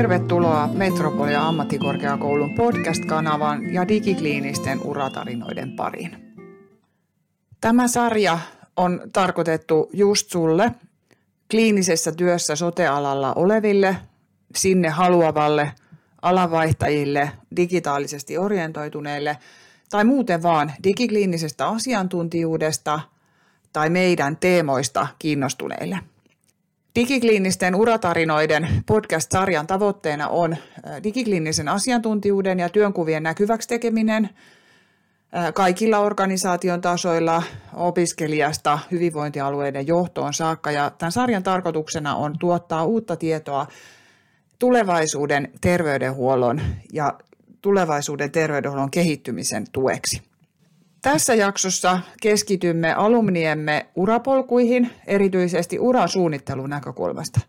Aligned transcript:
Tervetuloa 0.00 0.66
Metropolia 0.66 1.48
ammattikorkeakoulun 1.48 2.54
podcast-kanavan 2.54 3.74
ja 3.74 3.88
digikliinisten 3.88 4.80
uratarinoiden 4.84 5.72
pariin. 5.72 6.34
Tämä 7.60 7.88
sarja 7.88 8.38
on 8.76 9.00
tarkoitettu 9.12 9.90
just 9.92 10.30
sulle, 10.30 10.72
kliinisessä 11.50 12.12
työssä 12.12 12.56
sotealalla 12.56 13.32
oleville, 13.32 13.96
sinne 14.56 14.88
haluavalle, 14.88 15.72
alanvaihtajille, 16.22 17.32
digitaalisesti 17.56 18.38
orientoituneille 18.38 19.38
tai 19.90 20.04
muuten 20.04 20.42
vaan 20.42 20.72
digikliinisestä 20.84 21.68
asiantuntijuudesta 21.68 23.00
tai 23.72 23.90
meidän 23.90 24.36
teemoista 24.36 25.06
kiinnostuneille– 25.18 25.98
Digikliinisten 26.94 27.74
uratarinoiden 27.74 28.68
podcast-sarjan 28.86 29.66
tavoitteena 29.66 30.28
on 30.28 30.56
digikliinisen 31.04 31.68
asiantuntijuuden 31.68 32.58
ja 32.58 32.68
työnkuvien 32.68 33.22
näkyväksi 33.22 33.68
tekeminen 33.68 34.30
kaikilla 35.54 35.98
organisaation 35.98 36.80
tasoilla 36.80 37.42
opiskelijasta 37.74 38.78
hyvinvointialueiden 38.90 39.86
johtoon 39.86 40.34
saakka. 40.34 40.70
Ja 40.70 40.90
tämän 40.98 41.12
sarjan 41.12 41.42
tarkoituksena 41.42 42.16
on 42.16 42.38
tuottaa 42.38 42.84
uutta 42.84 43.16
tietoa 43.16 43.66
tulevaisuuden 44.58 45.52
terveydenhuollon 45.60 46.60
ja 46.92 47.18
tulevaisuuden 47.62 48.32
terveydenhuollon 48.32 48.90
kehittymisen 48.90 49.64
tueksi. 49.72 50.29
Tässä 51.02 51.34
jaksossa 51.34 52.00
keskitymme 52.22 52.92
alumniemme 52.92 53.86
urapolkuihin, 53.94 54.90
erityisesti 55.06 55.78
urasuunnittelun 55.78 56.70
näkökulmasta. 56.70 57.40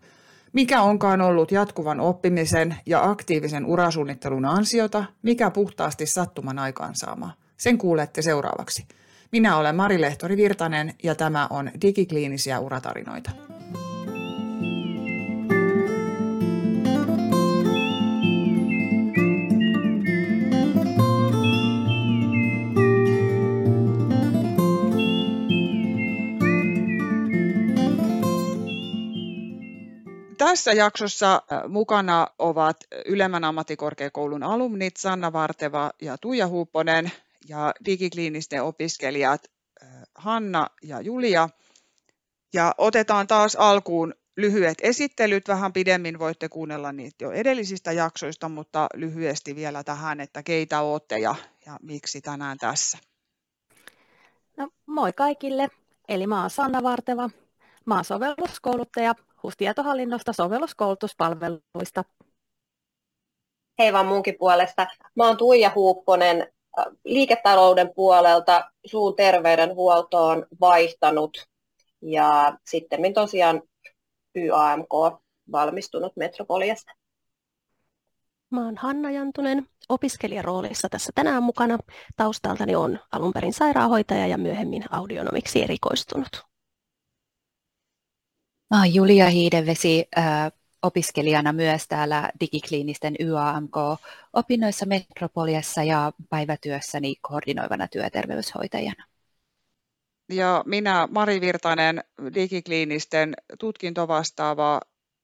Mikä 0.52 0.82
onkaan 0.82 1.20
ollut 1.20 1.52
jatkuvan 1.52 2.00
oppimisen 2.00 2.76
ja 2.86 3.04
aktiivisen 3.10 3.66
urasuunnittelun 3.66 4.44
ansiota, 4.44 5.04
mikä 5.22 5.50
puhtaasti 5.50 6.06
sattuman 6.06 6.58
aikaansaama. 6.58 7.30
Sen 7.56 7.78
kuulette 7.78 8.22
seuraavaksi. 8.22 8.86
Minä 9.32 9.56
olen 9.56 9.76
Mari 9.76 10.00
Lehtori 10.00 10.36
Virtanen 10.36 10.94
ja 11.02 11.14
tämä 11.14 11.46
on 11.50 11.70
Digikliinisiä 11.82 12.60
uratarinoita. 12.60 13.30
Tässä 30.52 30.72
jaksossa 30.72 31.42
mukana 31.68 32.26
ovat 32.38 32.76
Ylemmän 33.06 33.44
ammattikorkeakoulun 33.44 34.42
alumnit 34.42 34.96
Sanna 34.96 35.32
Varteva 35.32 35.90
ja 36.02 36.18
Tuija 36.18 36.48
Huupponen 36.48 37.12
ja 37.48 37.72
digikliinisten 37.84 38.62
opiskelijat 38.62 39.50
Hanna 40.14 40.66
ja 40.82 41.00
Julia. 41.00 41.48
Ja 42.54 42.74
otetaan 42.78 43.26
taas 43.26 43.56
alkuun 43.56 44.14
lyhyet 44.36 44.78
esittelyt. 44.82 45.48
Vähän 45.48 45.72
pidemmin 45.72 46.18
voitte 46.18 46.48
kuunnella 46.48 46.92
niitä 46.92 47.24
jo 47.24 47.30
edellisistä 47.30 47.92
jaksoista, 47.92 48.48
mutta 48.48 48.86
lyhyesti 48.94 49.56
vielä 49.56 49.84
tähän, 49.84 50.20
että 50.20 50.42
keitä 50.42 50.80
olette 50.80 51.18
ja, 51.18 51.34
ja 51.66 51.78
miksi 51.82 52.20
tänään 52.20 52.58
tässä. 52.58 52.98
No, 54.56 54.68
moi 54.86 55.12
kaikille. 55.12 55.68
Eli 56.08 56.26
mä 56.26 56.40
oon 56.40 56.50
Sanna 56.50 56.82
Varteva. 56.82 57.30
Mä 57.86 57.94
oon 57.94 58.04
sovelluskouluttaja 58.04 59.14
HUS-tietohallinnosta 59.42 60.32
sovelluskoulutuspalveluista. 60.32 62.04
Hei 63.78 63.92
vaan 63.92 64.06
munkin 64.06 64.34
puolesta. 64.38 64.86
Mä 65.16 65.26
oon 65.26 65.36
Tuija 65.36 65.72
Huupponen 65.74 66.52
liiketalouden 67.04 67.94
puolelta 67.94 68.70
suun 68.86 69.16
terveydenhuoltoon 69.16 70.46
vaihtanut 70.60 71.46
ja 72.02 72.58
sitten 72.66 73.14
tosiaan 73.14 73.62
YAMK 74.36 75.22
valmistunut 75.52 76.16
Metropoliasta. 76.16 76.92
Mä 78.50 78.64
oon 78.64 78.76
Hanna 78.76 79.10
Jantunen, 79.10 79.68
opiskelijaroolissa 79.88 80.88
tässä 80.88 81.12
tänään 81.14 81.42
mukana. 81.42 81.78
Taustaltani 82.16 82.74
on 82.74 82.98
alun 83.12 83.32
perin 83.32 83.52
sairaanhoitaja 83.52 84.26
ja 84.26 84.38
myöhemmin 84.38 84.84
audionomiksi 84.90 85.62
erikoistunut. 85.62 86.51
Mä 88.72 88.78
oon 88.78 88.94
Julia 88.94 89.28
Hiidevesi, 89.28 90.08
äh, 90.18 90.52
opiskelijana 90.82 91.52
myös 91.52 91.88
täällä 91.88 92.30
digikliinisten 92.40 93.16
YAMK-opinnoissa 93.20 94.86
Metropoliassa 94.86 95.82
ja 95.82 96.12
päivätyössäni 96.30 97.14
koordinoivana 97.20 97.88
työterveyshoitajana. 97.88 99.04
Ja 100.28 100.62
minä 100.66 101.08
Mari 101.10 101.40
Virtanen, 101.40 102.04
digikliinisten 102.34 103.34
tutkintovastaava 103.58 104.80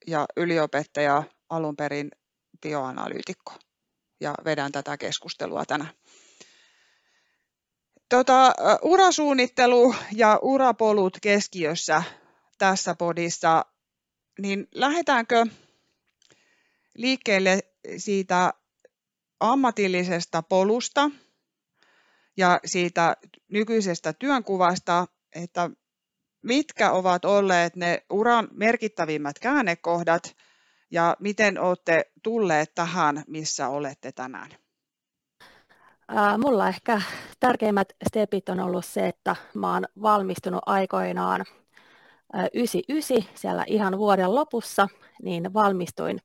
ja 0.06 0.26
yliopettaja 0.36 1.22
alun 1.50 1.76
perin 1.76 2.10
bioanalyytikko 2.62 3.52
ja 4.20 4.34
vedän 4.44 4.72
tätä 4.72 4.96
keskustelua 4.96 5.64
tänään. 5.64 5.90
Tota, 8.08 8.54
urasuunnittelu 8.82 9.94
ja 10.12 10.38
urapolut 10.42 11.18
keskiössä 11.22 12.02
tässä 12.58 12.94
podissa, 12.94 13.64
niin 14.38 14.68
lähdetäänkö 14.74 15.46
liikkeelle 16.94 17.60
siitä 17.96 18.52
ammatillisesta 19.40 20.42
polusta 20.42 21.10
ja 22.36 22.60
siitä 22.64 23.16
nykyisestä 23.48 24.12
työnkuvasta, 24.12 25.06
että 25.32 25.70
mitkä 26.42 26.90
ovat 26.90 27.24
olleet 27.24 27.76
ne 27.76 28.04
uran 28.10 28.48
merkittävimmät 28.52 29.38
käännekohdat 29.38 30.36
ja 30.90 31.16
miten 31.20 31.60
olette 31.60 32.04
tulleet 32.22 32.74
tähän, 32.74 33.24
missä 33.26 33.68
olette 33.68 34.12
tänään? 34.12 34.50
Mulla 36.44 36.68
ehkä 36.68 37.02
tärkeimmät 37.40 37.92
stepit 38.08 38.48
on 38.48 38.60
ollut 38.60 38.84
se, 38.84 39.08
että 39.08 39.36
mä 39.54 39.72
oon 39.72 39.84
valmistunut 40.02 40.62
aikoinaan 40.66 41.44
99 42.54 43.34
siellä 43.34 43.64
ihan 43.66 43.98
vuoden 43.98 44.34
lopussa, 44.34 44.88
niin 45.22 45.54
valmistuin 45.54 46.18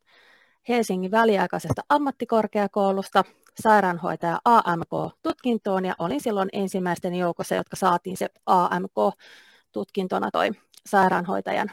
Helsingin 0.70 1.12
väliaikaisesta 1.12 1.82
ammattikorkeakoulusta 1.90 3.24
sairaanhoitaja 3.62 4.40
AMK-tutkintoon 4.46 5.86
ja 5.86 5.96
olin 6.00 6.22
silloin 6.22 6.50
ensimmäisten 6.54 7.16
joukossa, 7.16 7.56
jotka 7.56 7.76
saatiin 7.76 8.18
se 8.18 8.28
AMK-tutkintona 8.46 10.32
toi 10.32 10.50
sairaanhoitajan 10.86 11.72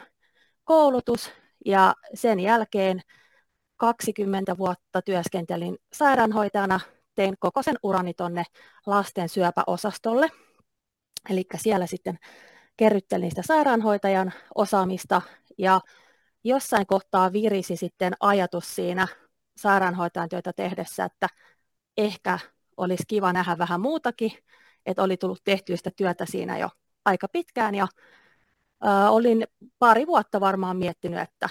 koulutus 0.63 1.31
ja 1.65 1.95
sen 2.13 2.39
jälkeen 2.39 3.01
20 3.77 4.57
vuotta 4.57 5.01
työskentelin 5.01 5.77
sairaanhoitajana, 5.93 6.79
tein 7.15 7.35
koko 7.39 7.63
sen 7.63 7.75
urani 7.83 8.13
tuonne 8.13 8.43
lasten 8.85 9.29
syöpäosastolle. 9.29 10.29
Eli 11.29 11.45
siellä 11.55 11.87
sitten 11.87 12.19
kerryttelin 12.81 13.29
sitä 13.29 13.41
sairaanhoitajan 13.41 14.33
osaamista 14.55 15.21
ja 15.57 15.81
jossain 16.43 16.87
kohtaa 16.87 17.33
virisi 17.33 17.75
sitten 17.75 18.13
ajatus 18.19 18.75
siinä 18.75 19.07
sairaanhoitajan 19.57 20.29
työtä 20.29 20.53
tehdessä, 20.53 21.05
että 21.05 21.27
ehkä 21.97 22.39
olisi 22.77 23.03
kiva 23.07 23.33
nähdä 23.33 23.57
vähän 23.57 23.81
muutakin, 23.81 24.31
että 24.85 25.03
oli 25.03 25.17
tullut 25.17 25.41
tehtyä 25.43 25.75
sitä 25.75 25.91
työtä 25.95 26.25
siinä 26.25 26.57
jo 26.57 26.69
aika 27.05 27.27
pitkään. 27.27 27.75
Ja 27.75 27.87
äh, 28.85 29.11
olin 29.13 29.47
pari 29.79 30.07
vuotta 30.07 30.39
varmaan 30.39 30.77
miettinyt, 30.77 31.19
että 31.19 31.49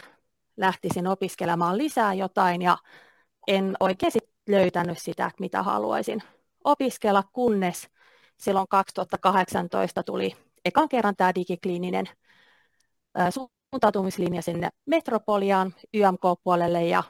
lähtisin 0.57 1.07
opiskelemaan 1.07 1.79
lisää 1.79 2.15
jotain 2.15 2.63
ja 2.63 2.79
en 3.47 3.77
oikein 3.81 4.13
löytänyt 4.49 4.99
sitä, 4.99 5.31
mitä 5.41 5.63
haluaisin 5.63 6.23
opiskella, 6.65 7.25
kunnes 7.33 7.89
silloin 8.37 8.67
2018 8.69 10.03
tuli 10.03 10.50
ekan 10.65 10.89
kerran 10.89 11.17
tämä 11.17 11.35
digikliininen 11.35 12.07
suuntautumislinja 13.31 14.43
sinne 14.43 14.69
Metropoliaan 14.87 15.75
YMK-puolelle 15.95 16.87
ja 16.87 17.03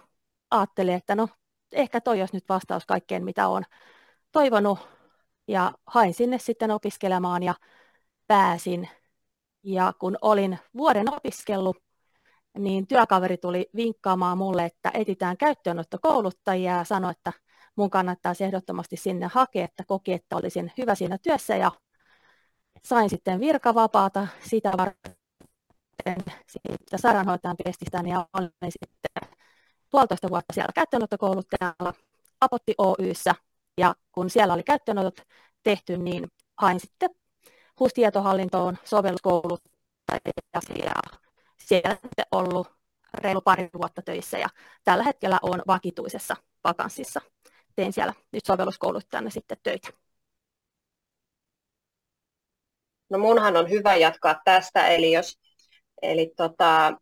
ajattelin, 0.50 0.94
että 0.94 1.14
no 1.14 1.28
ehkä 1.72 2.00
toi 2.00 2.20
olisi 2.20 2.36
nyt 2.36 2.48
vastaus 2.48 2.86
kaikkeen, 2.86 3.24
mitä 3.24 3.48
olen 3.48 3.64
toivonut. 4.32 4.78
Ja 5.48 5.72
hain 5.86 6.14
sinne 6.14 6.38
sitten 6.38 6.70
opiskelemaan 6.70 7.42
ja 7.42 7.54
pääsin. 8.26 8.88
Ja 9.62 9.92
kun 9.98 10.18
olin 10.22 10.58
vuoden 10.76 11.14
opiskellut, 11.14 11.76
niin 12.58 12.86
työkaveri 12.86 13.36
tuli 13.36 13.70
vinkkaamaan 13.76 14.38
mulle, 14.38 14.64
että 14.64 14.90
etitään 14.94 15.36
käyttöönottokouluttajia 15.36 16.76
ja 16.76 16.84
sanoi, 16.84 17.10
että 17.10 17.32
mun 17.76 17.90
kannattaisi 17.90 18.44
ehdottomasti 18.44 18.96
sinne 18.96 19.26
hakea, 19.32 19.64
että 19.64 19.84
koki, 19.86 20.12
että 20.12 20.36
olisin 20.36 20.72
hyvä 20.78 20.94
siinä 20.94 21.18
työssä 21.18 21.56
ja 21.56 21.72
sain 22.84 23.10
sitten 23.10 23.40
virkavapaata 23.40 24.28
sitä 24.48 24.72
varten 24.76 25.14
siitä 26.46 26.96
sairaanhoitajan 26.98 27.56
pestistäni 27.64 28.10
ja 28.10 28.26
olin 28.32 28.50
sitten 28.68 29.30
puolitoista 29.90 30.30
vuotta 30.30 30.54
siellä 30.54 30.72
käyttöönottokouluttajalla 30.74 31.94
Apotti 32.40 32.74
Oyssä 32.78 33.34
ja 33.78 33.94
kun 34.12 34.30
siellä 34.30 34.54
oli 34.54 34.62
käyttöönotot 34.62 35.26
tehty, 35.62 35.96
niin 35.96 36.28
hain 36.56 36.80
sitten 36.80 37.10
HUS-tietohallintoon 37.80 38.78
sovelluskouluttajia 38.84 39.70
ja 40.84 41.00
siellä 41.56 41.96
ollut 42.32 42.68
reilu 43.14 43.40
pari 43.40 43.70
vuotta 43.78 44.02
töissä 44.02 44.38
ja 44.38 44.48
tällä 44.84 45.04
hetkellä 45.04 45.38
on 45.42 45.62
vakituisessa 45.66 46.36
vakanssissa. 46.64 47.20
Teen 47.76 47.92
siellä 47.92 48.14
nyt 48.32 48.44
sovelluskouluttajana 48.44 49.30
sitten 49.30 49.58
töitä. 49.62 49.88
No 53.10 53.18
munhan 53.18 53.56
on 53.56 53.70
hyvä 53.70 53.96
jatkaa 53.96 54.40
tästä, 54.44 54.88
eli 54.88 55.12
jos 55.12 55.38
eli 56.02 56.32
tota, 56.36 56.92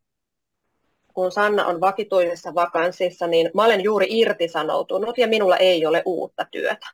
kun 1.15 1.33
Sanna 1.33 1.67
on 1.67 1.81
vakituisessa 1.81 2.55
vakanssissa, 2.55 3.27
niin 3.27 3.51
mä 3.55 3.65
olen 3.65 3.81
juuri 3.81 4.07
irtisanoutunut 4.11 5.19
ja 5.19 5.29
minulla 5.29 5.57
ei 5.57 5.87
ole 5.87 6.03
uutta 6.05 6.47
työtä. 6.51 6.87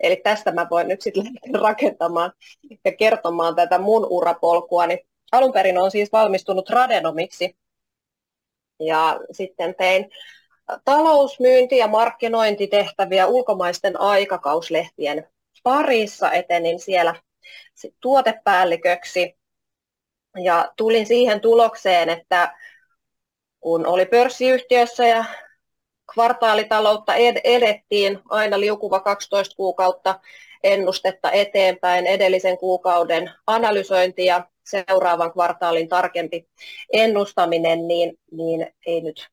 Eli 0.00 0.16
tästä 0.16 0.52
mä 0.52 0.66
voin 0.70 0.88
nyt 0.88 1.02
sitten 1.02 1.24
lähteä 1.24 1.60
rakentamaan 1.60 2.32
ja 2.84 2.92
kertomaan 2.96 3.56
tätä 3.56 3.78
mun 3.78 4.06
urapolkua. 4.10 4.86
Niin 4.86 4.98
alun 5.32 5.52
perin 5.52 5.78
on 5.78 5.90
siis 5.90 6.12
valmistunut 6.12 6.70
radenomiksi 6.70 7.56
ja 8.80 9.20
sitten 9.32 9.74
tein 9.74 10.10
talousmyynti- 10.84 11.78
ja 11.78 11.88
markkinointitehtäviä 11.88 13.26
ulkomaisten 13.26 14.00
aikakauslehtien 14.00 15.28
parissa. 15.62 16.32
Etenin 16.32 16.80
siellä 16.80 17.14
tuotepäälliköksi. 18.00 19.36
Ja 20.44 20.72
tulin 20.76 21.06
siihen 21.06 21.40
tulokseen, 21.40 22.08
että 22.08 22.56
kun 23.60 23.86
oli 23.86 24.06
pörssiyhtiössä 24.06 25.06
ja 25.06 25.24
kvartaalitaloutta 26.14 27.14
edettiin 27.44 28.20
aina 28.28 28.60
liukuva 28.60 29.00
12 29.00 29.56
kuukautta 29.56 30.20
ennustetta 30.62 31.30
eteenpäin, 31.30 32.06
edellisen 32.06 32.58
kuukauden 32.58 33.30
analysointi 33.46 34.24
ja 34.24 34.48
seuraavan 34.70 35.32
kvartaalin 35.32 35.88
tarkempi 35.88 36.48
ennustaminen, 36.92 37.88
niin, 37.88 38.18
niin 38.30 38.74
ei 38.86 39.00
nyt 39.00 39.28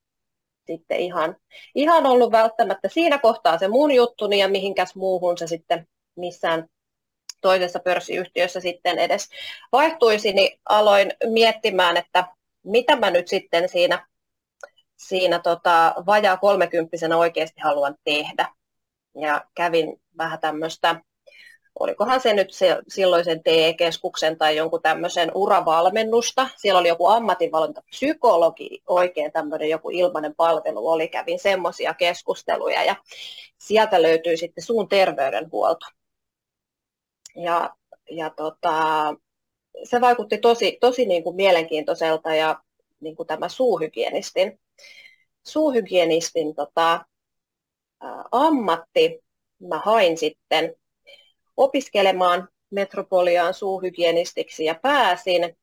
sitten 0.68 1.00
ihan, 1.00 1.36
ihan 1.76 2.06
ollut 2.06 2.32
välttämättä. 2.32 2.90
Siinä 2.90 3.18
kohtaa 3.18 3.58
se 3.58 3.68
mun 3.68 3.92
juttuni 3.92 4.40
ja 4.40 4.48
mihinkäs 4.48 4.96
muuhun 4.96 5.38
se 5.38 5.48
sitten 5.48 5.88
missään 6.16 6.70
toisessa 7.44 7.80
pörssiyhtiössä 7.80 8.60
sitten 8.60 9.00
edes 9.00 9.30
vaihtuisi, 9.72 10.34
niin 10.34 10.60
aloin 10.70 11.14
miettimään, 11.26 11.98
että 11.98 12.26
mitä 12.64 12.96
mä 12.96 13.12
nyt 13.12 13.28
sitten 13.28 13.70
siinä, 13.70 14.08
siinä 14.98 15.40
tota, 15.40 15.96
vajaa 16.06 16.38
kolmekymppisenä 16.38 17.18
oikeasti 17.18 17.62
haluan 17.62 17.96
tehdä. 18.04 18.48
Ja 19.22 19.46
kävin 19.56 20.02
vähän 20.18 20.40
tämmöistä, 20.40 21.02
olikohan 21.80 22.22
se 22.22 22.34
nyt 22.34 22.54
se, 22.54 22.78
silloisen 22.88 23.44
TE-keskuksen 23.44 24.38
tai 24.38 24.56
jonkun 24.56 24.82
tämmöisen 24.82 25.32
uravalmennusta. 25.34 26.50
Siellä 26.58 26.80
oli 26.80 26.88
joku 26.88 27.08
ammatinvalintapsykologi, 27.08 28.82
oikein 28.88 29.32
tämmöinen 29.32 29.70
joku 29.70 29.90
ilmainen 29.90 30.36
palvelu 30.36 30.88
oli. 30.88 31.08
Kävin 31.08 31.40
semmoisia 31.40 31.94
keskusteluja 31.94 32.84
ja 32.84 32.96
sieltä 33.58 34.02
löytyi 34.02 34.38
sitten 34.38 34.64
suun 34.64 34.90
terveydenhuolto. 34.90 35.86
Ja, 37.36 37.76
ja 38.12 38.30
tota, 38.30 39.16
se 39.84 40.02
vaikutti 40.02 40.38
tosi, 40.38 40.78
tosi 40.82 41.06
niin 41.06 41.24
kuin 41.24 41.36
mielenkiintoiselta 41.36 42.36
ja 42.36 42.64
niin 43.00 43.16
kuin 43.16 43.28
tämä 43.28 43.50
suuhygienistin, 43.50 44.60
suuhygienistin 45.44 46.56
tota, 46.56 47.06
ammatti. 48.32 49.24
Mä 49.60 49.80
hain 49.80 50.18
sitten 50.18 50.76
opiskelemaan 51.58 52.50
metropoliaan 52.70 53.54
suuhygienistiksi 53.54 54.66
ja 54.66 54.76
pääsin. 54.76 55.58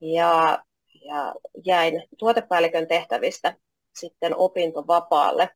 Ja, 0.00 0.64
ja 1.04 1.34
jäin 1.64 2.02
tuotepäällikön 2.18 2.88
tehtävistä 2.88 3.56
sitten 3.94 4.36
opintovapaalle 4.36 5.50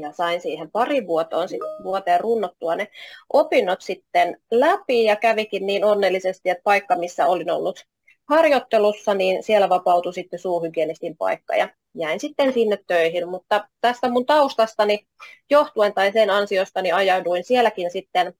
ja 0.00 0.12
sain 0.12 0.40
siihen 0.40 0.70
pari 0.70 1.06
vuotoon, 1.06 1.48
vuoteen 1.84 2.20
runnottua 2.20 2.76
ne 2.76 2.88
opinnot 3.32 3.80
sitten 3.80 4.40
läpi 4.50 5.04
ja 5.04 5.16
kävikin 5.16 5.66
niin 5.66 5.84
onnellisesti, 5.84 6.50
että 6.50 6.62
paikka, 6.64 6.96
missä 6.96 7.26
olin 7.26 7.50
ollut 7.50 7.84
harjoittelussa, 8.28 9.14
niin 9.14 9.42
siellä 9.42 9.68
vapautui 9.68 10.14
sitten 10.14 10.38
suuhygienistin 10.38 11.16
paikka 11.16 11.56
ja 11.56 11.68
jäin 11.94 12.20
sitten 12.20 12.52
sinne 12.52 12.78
töihin, 12.86 13.28
mutta 13.28 13.68
tästä 13.80 14.08
mun 14.10 14.26
taustastani 14.26 15.06
johtuen 15.50 15.94
tai 15.94 16.12
sen 16.12 16.30
ansiostani 16.30 16.92
ajauduin 16.92 17.44
sielläkin 17.44 17.90
sitten 17.90 18.34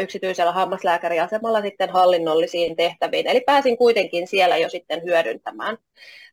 yksityisellä 0.00 0.52
hammaslääkäriasemalla 0.52 1.62
sitten 1.62 1.90
hallinnollisiin 1.90 2.76
tehtäviin. 2.76 3.26
Eli 3.26 3.40
pääsin 3.40 3.78
kuitenkin 3.78 4.26
siellä 4.26 4.56
jo 4.56 4.68
sitten 4.68 5.02
hyödyntämään 5.02 5.78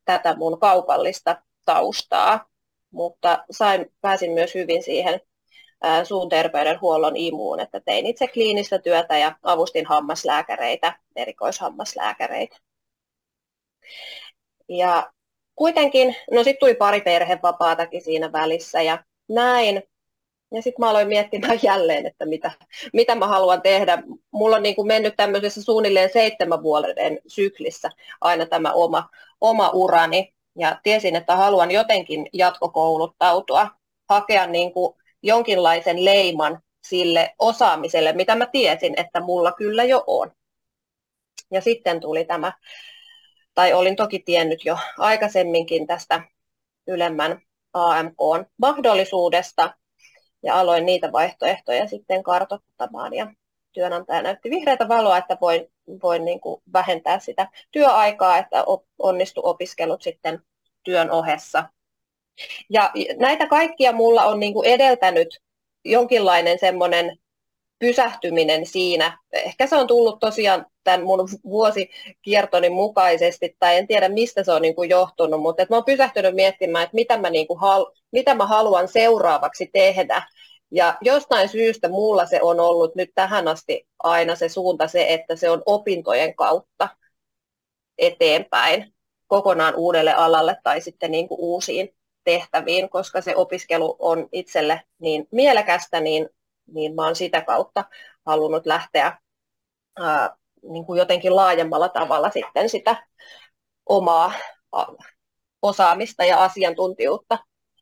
tätä 0.05 0.35
mun 0.35 0.59
kaupallista 0.59 1.41
taustaa 1.65 2.48
mutta 2.91 3.45
sain, 3.51 3.91
pääsin 4.01 4.31
myös 4.31 4.55
hyvin 4.55 4.83
siihen 4.83 5.21
suun 6.03 6.29
terveydenhuollon 6.29 7.17
imuun, 7.17 7.59
että 7.59 7.79
tein 7.79 8.05
itse 8.05 8.27
kliinistä 8.27 8.79
työtä 8.79 9.17
ja 9.17 9.35
avustin 9.43 9.85
hammaslääkäreitä, 9.85 10.93
erikoishammaslääkäreitä. 11.15 12.57
Ja 14.69 15.11
kuitenkin, 15.55 16.15
no 16.31 16.43
sitten 16.43 16.59
tuli 16.59 16.75
pari 16.75 17.01
perhevapaatakin 17.01 18.01
siinä 18.01 18.31
välissä 18.31 18.81
ja 18.81 19.03
näin. 19.29 19.83
Ja 20.51 20.61
sitten 20.61 20.85
mä 20.85 20.89
aloin 20.89 21.07
miettimään 21.07 21.59
jälleen, 21.63 22.05
että 22.05 22.25
mitä, 22.25 22.51
mitä 22.93 23.15
mä 23.15 23.27
haluan 23.27 23.61
tehdä. 23.61 24.03
Mulla 24.31 24.55
on 24.55 24.63
niin 24.63 24.75
kuin 24.75 24.87
mennyt 24.87 25.13
tämmöisessä 25.17 25.63
suunnilleen 25.63 26.09
seitsemän 26.13 26.63
vuoden 26.63 27.19
syklissä 27.27 27.89
aina 28.21 28.45
tämä 28.45 28.73
oma, 28.73 29.09
oma 29.41 29.69
urani 29.69 30.33
ja 30.55 30.79
tiesin, 30.83 31.15
että 31.15 31.35
haluan 31.35 31.71
jotenkin 31.71 32.29
jatkokouluttautua, 32.33 33.67
hakea 34.09 34.47
niin 34.47 34.73
kuin 34.73 34.95
jonkinlaisen 35.23 36.05
leiman 36.05 36.59
sille 36.87 37.35
osaamiselle, 37.39 38.13
mitä 38.13 38.35
mä 38.35 38.45
tiesin, 38.45 38.93
että 38.97 39.19
mulla 39.19 39.51
kyllä 39.51 39.83
jo 39.83 40.03
on. 40.07 40.31
Ja 41.51 41.61
sitten 41.61 41.99
tuli 41.99 42.25
tämä, 42.25 42.53
tai 43.53 43.73
olin 43.73 43.95
toki 43.95 44.19
tiennyt 44.19 44.65
jo 44.65 44.77
aikaisemminkin 44.97 45.87
tästä 45.87 46.21
ylemmän 46.87 47.41
AMK-mahdollisuudesta, 47.73 49.73
ja 50.43 50.59
aloin 50.59 50.85
niitä 50.85 51.11
vaihtoehtoja 51.11 51.87
sitten 51.87 52.23
kartoittamaan. 52.23 53.13
Ja 53.13 53.33
työnantaja 53.71 54.21
näytti 54.21 54.49
vihreätä 54.49 54.87
valoa, 54.87 55.17
että 55.17 55.37
voin, 55.41 55.71
voin 56.03 56.25
niin 56.25 56.39
kuin 56.39 56.61
vähentää 56.73 57.19
sitä 57.19 57.47
työaikaa, 57.71 58.37
että 58.37 58.63
onnistu 58.99 59.41
opiskelut 59.43 60.01
sitten 60.01 60.41
työn 60.83 61.11
ohessa. 61.11 61.63
Ja 62.69 62.91
näitä 63.17 63.47
kaikkia 63.47 63.91
mulla 63.91 64.25
on 64.25 64.39
niin 64.39 64.53
kuin 64.53 64.69
edeltänyt 64.69 65.41
jonkinlainen 65.85 66.59
semmoinen 66.59 67.19
pysähtyminen 67.79 68.65
siinä. 68.65 69.17
Ehkä 69.33 69.67
se 69.67 69.75
on 69.75 69.87
tullut 69.87 70.19
tosiaan 70.19 70.65
tämän 70.83 71.03
mun 71.03 71.29
vuosikiertoni 71.43 72.69
mukaisesti, 72.69 73.55
tai 73.59 73.77
en 73.77 73.87
tiedä 73.87 74.09
mistä 74.09 74.43
se 74.43 74.51
on 74.51 74.61
niin 74.61 74.75
kuin 74.75 74.89
johtunut, 74.89 75.41
mutta 75.41 75.63
että 75.63 75.73
mä 75.73 75.77
oon 75.77 75.85
pysähtynyt 75.85 76.35
miettimään, 76.35 76.83
että 76.83 76.95
mitä 76.95 77.17
mä, 77.17 77.29
niin 77.29 77.47
kuin 77.47 77.59
mitä 78.11 78.35
mä 78.35 78.45
haluan 78.45 78.87
seuraavaksi 78.87 79.69
tehdä. 79.73 80.23
Ja 80.71 80.97
jostain 81.01 81.49
syystä 81.49 81.89
mulla 81.89 82.25
se 82.25 82.41
on 82.41 82.59
ollut 82.59 82.95
nyt 82.95 83.11
tähän 83.15 83.47
asti 83.47 83.87
aina 84.03 84.35
se 84.35 84.49
suunta 84.49 84.87
se, 84.87 85.13
että 85.13 85.35
se 85.35 85.49
on 85.49 85.63
opintojen 85.65 86.35
kautta 86.35 86.89
eteenpäin 87.97 88.93
kokonaan 89.27 89.75
uudelle 89.75 90.13
alalle 90.13 90.57
tai 90.63 90.81
sitten 90.81 91.11
niin 91.11 91.27
kuin 91.27 91.39
uusiin 91.39 91.95
tehtäviin, 92.23 92.89
koska 92.89 93.21
se 93.21 93.35
opiskelu 93.35 93.95
on 93.99 94.29
itselle 94.31 94.81
niin 94.99 95.27
mielekästä, 95.31 95.99
niin, 95.99 96.29
niin 96.73 96.95
mä 96.95 97.05
oon 97.05 97.15
sitä 97.15 97.41
kautta 97.41 97.85
halunnut 98.25 98.65
lähteä 98.65 99.17
ää, 99.99 100.35
niin 100.63 100.85
kuin 100.85 100.97
jotenkin 100.97 101.35
laajemmalla 101.35 101.89
tavalla 101.89 102.29
sitten 102.29 102.69
sitä 102.69 103.07
omaa 103.85 104.33
osaamista 105.61 106.25
ja 106.25 106.43
asiantuntijuutta 106.43 107.37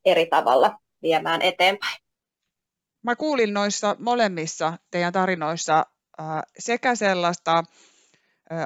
eri 0.06 0.26
tavalla 0.26 0.78
viemään 1.02 1.42
eteenpäin. 1.42 2.07
Mä 3.08 3.16
kuulin 3.16 3.54
noissa 3.54 3.96
molemmissa 4.00 4.78
teidän 4.92 5.14
tarinoissa 5.14 5.86
sekä 6.60 6.96
sellaista 6.96 7.64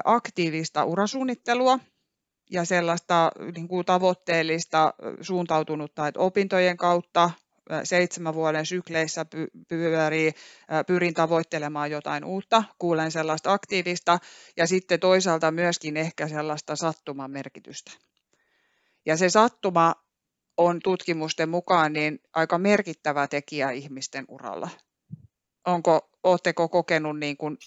aktiivista 0.04 0.84
urasuunnittelua, 0.84 1.78
ja 2.50 2.64
sellaista 2.64 3.30
niin 3.54 3.68
kuin 3.68 3.86
tavoitteellista 3.86 4.94
suuntautunutta, 5.20 6.08
että 6.08 6.20
opintojen 6.20 6.76
kautta 6.76 7.30
seitsemän 7.84 8.34
vuoden 8.34 8.66
sykleissä 8.66 9.26
pyörii, 9.68 10.32
pyrin 10.86 11.14
tavoittelemaan 11.14 11.90
jotain 11.90 12.24
uutta, 12.24 12.64
kuulen 12.78 13.10
sellaista 13.10 13.52
aktiivista 13.52 14.18
ja 14.56 14.66
sitten 14.66 15.00
toisaalta 15.00 15.50
myöskin 15.50 15.96
ehkä 15.96 16.28
sellaista 16.28 16.76
sattuman 16.76 17.30
merkitystä. 17.30 17.90
Ja 19.06 19.16
se 19.16 19.28
sattuma 19.28 19.94
on 20.56 20.80
tutkimusten 20.84 21.48
mukaan 21.48 21.92
niin 21.92 22.20
aika 22.34 22.58
merkittävä 22.58 23.26
tekijä 23.28 23.70
ihmisten 23.70 24.24
uralla. 24.28 24.68
Onko, 25.66 26.10
oletteko 26.22 26.68
kokenut 26.68 27.18
niin 27.18 27.36
kuin 27.36 27.58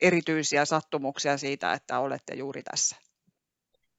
erityisiä 0.00 0.64
sattumuksia 0.64 1.38
siitä, 1.38 1.72
että 1.72 1.98
olette 1.98 2.34
juuri 2.34 2.62
tässä? 2.62 2.96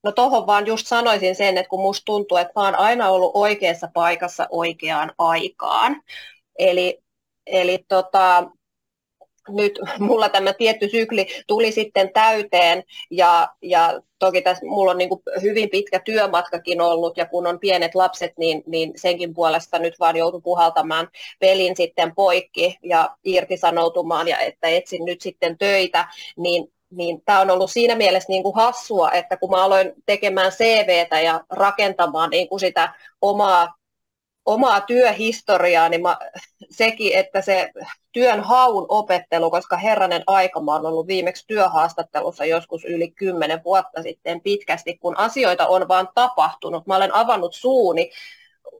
No 0.04 0.12
tuohon 0.12 0.48
vaan 0.48 0.68
just 0.68 0.88
sanoisin 0.88 1.36
sen, 1.36 1.58
että 1.58 1.70
kun 1.70 1.82
musta 1.82 2.06
tuntuu, 2.06 2.38
että 2.38 2.54
mä 2.56 2.62
oon 2.62 2.75
aina 2.75 3.10
ollut 3.10 3.32
oikeassa 3.34 3.89
paikassa 3.94 4.48
oikeaan 4.50 5.13
aikaan. 5.18 6.01
Eli, 6.60 7.04
eli 7.46 7.86
tota, 7.88 8.51
nyt 9.50 9.80
mulla 10.00 10.30
tämä 10.30 10.54
tietty 10.54 10.89
sykli 10.89 11.27
tuli 11.48 11.72
sitten 11.72 12.13
täyteen 12.13 12.84
ja, 13.12 13.48
ja 13.62 14.01
toki 14.20 14.42
tässä 14.42 14.66
mulla 14.66 14.92
on 14.92 14.98
niin 14.98 15.10
kuin 15.10 15.22
hyvin 15.42 15.70
pitkä 15.70 16.00
työmatkakin 16.00 16.82
ollut 16.82 17.18
ja 17.18 17.25
kun 17.25 17.48
on 17.48 17.60
pienet 17.60 17.96
lapset, 17.96 18.34
niin, 18.38 18.63
niin 18.66 18.94
senkin 18.96 19.34
puolesta 19.34 19.80
nyt 19.80 20.00
vaan 20.00 20.16
joutun 20.16 20.44
puhaltamaan 20.44 21.08
pelin 21.39 21.75
sitten 21.75 22.16
poikki 22.16 22.77
ja 22.84 23.18
irtisanoutumaan 23.24 24.27
ja 24.27 24.39
että 24.39 24.68
etsin 24.68 25.06
nyt 25.06 25.22
sitten 25.22 25.58
töitä, 25.58 26.08
niin 26.38 26.72
niin 26.92 27.22
tämä 27.25 27.39
on 27.39 27.50
ollut 27.50 27.72
siinä 27.72 27.96
mielessä 27.96 28.30
niin 28.30 28.44
kuin 28.44 28.56
hassua, 28.56 29.12
että 29.12 29.38
kun 29.38 29.50
mä 29.50 29.63
aloin 29.63 29.94
tekemään 30.06 30.51
CVtä 30.51 31.22
ja 31.22 31.42
rakentamaan 31.50 32.30
niin 32.30 32.50
kuin 32.50 32.60
sitä 32.60 32.94
omaa 33.22 33.74
omaa 34.48 34.82
työhistoriaa, 34.82 35.89
niin 35.89 36.01
mä, 36.01 36.18
sekin, 36.70 37.16
että 37.16 37.42
se 37.42 37.72
työn 38.12 38.42
haun 38.42 38.86
opettelu, 38.89 39.51
koska 39.51 39.77
herranen 39.77 40.24
aika, 40.27 40.62
mä 40.62 40.72
oon 40.72 40.86
ollut 40.86 41.08
viimeksi 41.08 41.44
työhaastattelussa 41.48 42.46
joskus 42.46 42.86
yli 42.86 43.12
kymmenen 43.12 43.63
vuotta 43.63 44.04
sitten 44.04 44.42
pitkästi, 44.42 44.98
kun 44.98 45.18
asioita 45.18 45.68
on 45.68 45.88
vaan 45.88 46.10
tapahtunut. 46.16 46.88
Mä 46.88 46.96
olen 46.96 47.16
avannut 47.16 47.54
suuni 47.54 48.12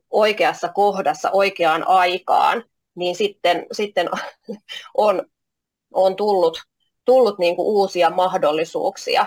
oikeassa 0.10 0.70
kohdassa 0.70 1.32
oikeaan 1.32 1.88
aikaan, 1.88 2.64
niin 2.96 3.16
sitten, 3.16 3.66
sitten 3.72 4.10
on, 4.98 5.26
on 5.94 6.16
tullut, 6.16 6.62
tullut 7.06 7.40
niin 7.40 7.56
kuin 7.56 7.66
uusia 7.66 8.10
mahdollisuuksia, 8.10 9.26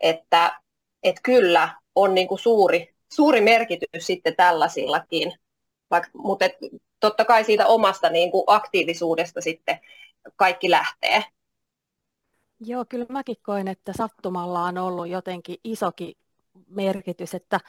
että, 0.00 0.60
että 1.02 1.20
kyllä 1.24 1.68
on 1.94 2.14
niin 2.14 2.28
kuin 2.28 2.38
suuri, 2.38 2.94
suuri 3.12 3.40
merkitys 3.40 4.06
sitten 4.06 4.36
tällaisillakin 4.36 5.32
vaikka, 5.92 6.10
mutta 6.14 6.44
et, 6.44 6.52
totta 7.00 7.24
kai 7.24 7.44
siitä 7.44 7.66
omasta 7.66 8.10
niin 8.10 8.30
kuin 8.30 8.44
aktiivisuudesta 8.46 9.40
sitten 9.40 9.80
kaikki 10.36 10.70
lähtee. 10.70 11.24
Joo, 12.60 12.84
kyllä 12.88 13.06
mäkin 13.08 13.36
koen, 13.42 13.68
että 13.68 13.92
sattumalla 13.96 14.62
on 14.62 14.78
ollut 14.78 15.08
jotenkin 15.08 15.56
isokin 15.64 16.14
merkitys, 16.68 17.34
että 17.34 17.60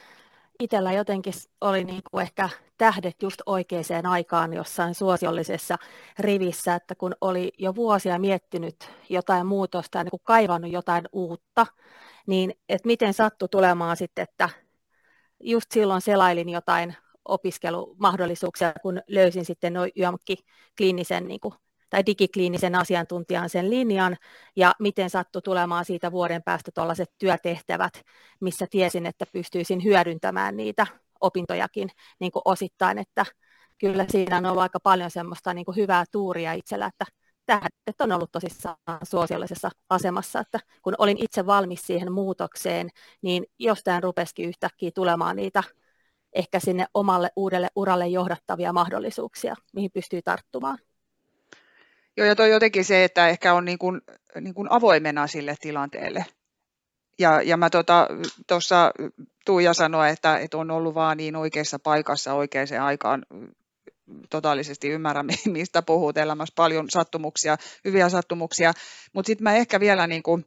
itsellä 0.60 0.92
jotenkin 0.92 1.32
oli 1.60 1.84
niin 1.84 2.02
kuin 2.10 2.22
ehkä 2.22 2.48
tähdet 2.78 3.22
just 3.22 3.40
oikeaan 3.46 4.06
aikaan 4.06 4.52
jossain 4.52 4.94
suosiollisessa 4.94 5.76
rivissä, 6.18 6.74
että 6.74 6.94
kun 6.94 7.14
oli 7.20 7.52
jo 7.58 7.74
vuosia 7.74 8.18
miettinyt 8.18 8.90
jotain 9.08 9.46
muutosta 9.46 9.98
ja 9.98 10.04
niin 10.04 10.20
kaivannut 10.22 10.72
jotain 10.72 11.08
uutta, 11.12 11.66
niin 12.26 12.54
että 12.68 12.86
miten 12.86 13.14
sattui 13.14 13.48
tulemaan 13.48 13.96
sitten, 13.96 14.22
että 14.22 14.48
just 15.40 15.72
silloin 15.72 16.00
selailin 16.00 16.48
jotain 16.48 16.96
opiskelumahdollisuuksia, 17.24 18.72
kun 18.82 19.00
löysin 19.08 19.44
sitten 19.44 19.72
noin 19.72 19.90
YAMKI-kliinisen 19.98 21.28
niin 21.28 21.40
kuin, 21.40 21.54
tai 21.90 22.06
digikliinisen 22.06 22.74
asiantuntijan 22.74 23.48
sen 23.48 23.70
linjan, 23.70 24.16
ja 24.56 24.74
miten 24.78 25.10
sattui 25.10 25.42
tulemaan 25.42 25.84
siitä 25.84 26.12
vuoden 26.12 26.42
päästä 26.42 26.70
tuollaiset 26.74 27.10
työtehtävät, 27.18 28.02
missä 28.40 28.66
tiesin, 28.70 29.06
että 29.06 29.26
pystyisin 29.32 29.84
hyödyntämään 29.84 30.56
niitä 30.56 30.86
opintojakin 31.20 31.88
niin 32.20 32.32
kuin 32.32 32.42
osittain, 32.44 32.98
että 32.98 33.26
kyllä 33.78 34.06
siinä 34.08 34.36
on 34.36 34.46
ollut 34.46 34.62
aika 34.62 34.80
paljon 34.80 35.10
semmoista 35.10 35.54
niin 35.54 35.64
kuin 35.64 35.76
hyvää 35.76 36.04
tuuria 36.12 36.52
itsellä, 36.52 36.86
että 36.86 37.04
tähdet 37.46 38.00
on 38.00 38.12
ollut 38.12 38.32
tosissaan 38.32 38.76
suosiollisessa 39.02 39.70
asemassa, 39.90 40.40
että 40.40 40.60
kun 40.82 40.94
olin 40.98 41.24
itse 41.24 41.46
valmis 41.46 41.86
siihen 41.86 42.12
muutokseen, 42.12 42.88
niin 43.22 43.44
jostain 43.58 44.02
rupesikin 44.02 44.48
yhtäkkiä 44.48 44.90
tulemaan 44.94 45.36
niitä 45.36 45.62
ehkä 46.34 46.60
sinne 46.60 46.86
omalle 46.94 47.30
uudelle 47.36 47.68
uralle 47.76 48.06
johdattavia 48.06 48.72
mahdollisuuksia, 48.72 49.54
mihin 49.72 49.90
pystyy 49.94 50.20
tarttumaan. 50.24 50.78
Joo, 52.16 52.26
ja 52.26 52.36
toi 52.36 52.50
jotenkin 52.50 52.84
se, 52.84 53.04
että 53.04 53.28
ehkä 53.28 53.54
on 53.54 53.64
niin 53.64 53.78
kuin, 53.78 54.00
niin 54.40 54.54
kuin 54.54 54.68
avoimena 54.70 55.26
sille 55.26 55.54
tilanteelle. 55.60 56.26
Ja, 57.18 57.42
ja 57.42 57.56
mä 57.56 57.70
tuossa 57.70 58.92
tota, 58.92 58.92
Tuija 59.46 59.74
sanoi, 59.74 60.10
että, 60.10 60.38
että 60.38 60.58
on 60.58 60.70
ollut 60.70 60.94
vaan 60.94 61.16
niin 61.16 61.36
oikeassa 61.36 61.78
paikassa 61.78 62.34
oikeaan 62.34 62.66
aikaan 62.82 63.22
totaalisesti 64.30 64.88
ymmärrä, 64.88 65.24
mistä 65.46 65.82
puhut 65.82 66.18
elämässä, 66.18 66.52
paljon 66.56 66.90
sattumuksia, 66.90 67.56
hyviä 67.84 68.08
sattumuksia, 68.08 68.72
mutta 69.12 69.26
sitten 69.26 69.44
mä 69.44 69.54
ehkä 69.54 69.80
vielä 69.80 70.06
niin 70.06 70.22
kuin 70.22 70.44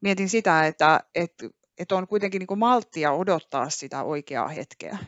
mietin 0.00 0.28
sitä, 0.28 0.66
että, 0.66 1.00
että, 1.14 1.48
että 1.78 1.96
on 1.96 2.06
kuitenkin 2.06 2.38
niin 2.38 2.46
kuin 2.46 2.58
malttia 2.58 3.12
odottaa 3.12 3.70
sitä 3.70 4.02
oikeaa 4.02 4.48
hetkeä 4.48 4.98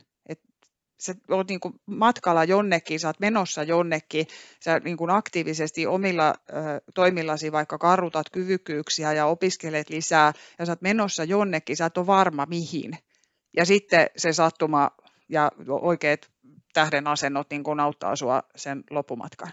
sä 0.99 1.15
oot 1.31 1.49
niin 1.49 1.61
kuin 1.61 1.75
matkalla 1.87 2.45
jonnekin, 2.45 3.01
sä 3.01 3.09
oot 3.09 3.21
menossa 3.21 3.63
jonnekin, 3.63 4.27
sä 4.65 4.79
niin 4.79 4.97
kuin 4.97 5.11
aktiivisesti 5.11 5.87
omilla 5.87 6.29
ö, 6.29 6.53
toimillasi 6.95 7.53
vaikka 7.53 7.79
karrutat 7.79 8.31
kyvykkyyksiä 8.33 9.13
ja 9.13 9.27
opiskelet 9.27 9.91
lisää, 9.91 10.33
ja 10.59 10.67
sä 10.67 10.73
oot 10.73 10.83
menossa 10.83 11.25
jonnekin, 11.25 11.77
sä 11.77 11.87
et 11.87 11.99
ole 11.99 12.07
varma 12.07 12.47
mihin. 12.47 12.99
Ja 13.57 13.65
sitten 13.65 14.07
se 14.17 14.33
sattuma 14.33 14.91
ja 15.29 15.51
oikeat 15.69 16.31
tähden 16.73 17.07
asennot 17.07 17.51
niin 17.51 17.65
kuin 17.65 17.81
auttaa 17.81 18.17
sua 18.17 18.43
sen 18.57 18.85
loppumatkan. 18.91 19.53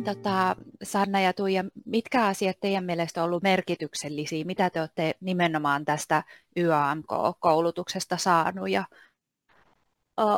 Miten 0.00 0.16
tota, 0.16 0.56
Sanna 0.82 1.20
ja 1.20 1.32
Tuija, 1.32 1.64
mitkä 1.84 2.26
asiat 2.26 2.56
teidän 2.60 2.84
mielestä 2.84 3.22
on 3.22 3.26
ollut 3.26 3.42
merkityksellisiä? 3.42 4.44
Mitä 4.44 4.70
te 4.70 4.80
olette 4.80 5.14
nimenomaan 5.20 5.84
tästä 5.84 6.22
YAMK-koulutuksesta 6.56 8.16
saanut? 8.16 8.68
Ja... 8.68 8.84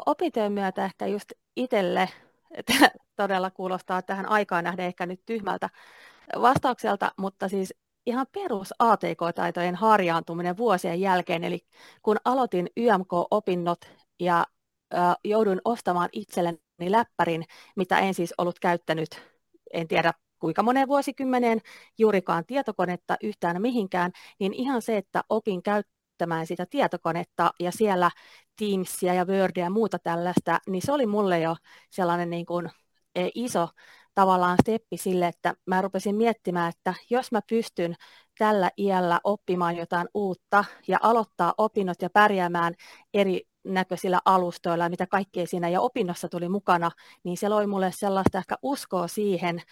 Opintojen 0.07 0.53
myötä 0.53 0.85
ehkä 0.85 1.07
just 1.07 1.33
itselle, 1.57 2.09
todella 3.17 3.51
kuulostaa 3.51 4.03
tähän 4.03 4.29
aikaan 4.29 4.65
nähden 4.65 4.87
ehkä 4.87 5.07
nyt 5.07 5.21
tyhmältä 5.27 5.71
vastaukselta, 6.41 7.13
mutta 7.19 7.49
siis 7.49 7.75
ihan 8.07 8.27
perus 8.33 8.75
ATK-taitojen 8.79 9.75
harjaantuminen 9.75 10.57
vuosien 10.57 11.01
jälkeen, 11.01 11.45
eli 11.45 11.67
kun 12.03 12.17
aloitin 12.25 12.71
YMK-opinnot 12.77 13.81
ja 14.21 14.47
jouduin 15.25 15.61
ostamaan 15.65 16.09
itselleni 16.13 16.59
läppärin, 16.91 17.45
mitä 17.77 17.99
en 17.99 18.15
siis 18.15 18.35
ollut 18.39 18.59
käyttänyt 18.59 19.32
en 19.73 19.89
tiedä 19.89 20.13
kuinka 20.39 20.63
monen 20.63 20.89
vuosikymmeneen 20.89 21.61
juurikaan 21.99 22.45
tietokonetta 22.47 23.17
yhtään 23.23 23.63
mihinkään, 23.63 24.13
niin 24.39 24.53
ihan 24.55 24.83
se, 24.83 24.97
että 24.97 25.23
opin 25.29 25.63
käyttämään 25.63 26.47
sitä 26.47 26.67
tietokonetta 26.67 27.51
ja 27.61 27.73
siellä 27.73 28.11
Teamsia 28.59 29.15
ja 29.15 29.25
Wordia 29.25 29.65
ja 29.65 29.71
muuta 29.71 29.99
tällaista, 29.99 30.59
niin 30.67 30.83
se 30.83 30.93
oli 30.93 31.07
mulle 31.07 31.41
jo 31.41 31.57
sellainen 31.91 32.31
niin 32.31 32.47
kuin 32.47 32.71
e, 33.15 33.29
iso 33.35 33.69
tavallaan 34.15 34.59
steppi 34.63 34.97
sille, 34.97 35.27
että 35.27 35.55
mä 35.67 35.83
rupesin 35.83 36.17
miettimään, 36.17 36.69
että 36.69 36.95
jos 37.11 37.33
mä 37.33 37.41
pystyn 37.49 37.95
tällä 38.39 38.71
iällä 38.79 39.21
oppimaan 39.25 39.77
jotain 39.77 40.09
uutta 40.15 40.65
ja 40.89 40.99
aloittaa 41.03 41.55
opinnot 41.59 42.03
ja 42.03 42.11
pärjäämään 42.11 42.75
eri 43.15 43.43
näköisillä 43.65 44.21
alustoilla, 44.25 44.89
mitä 44.89 45.07
kaikkea 45.07 45.47
siinä 45.47 45.69
ja 45.69 45.81
opinnossa 45.81 46.29
tuli 46.29 46.49
mukana, 46.49 46.91
niin 47.25 47.37
se 47.37 47.49
loi 47.49 47.67
mulle 47.67 47.93
sellaista 47.95 48.39
ehkä 48.39 48.57
uskoa 48.63 49.09
siihen, 49.09 49.63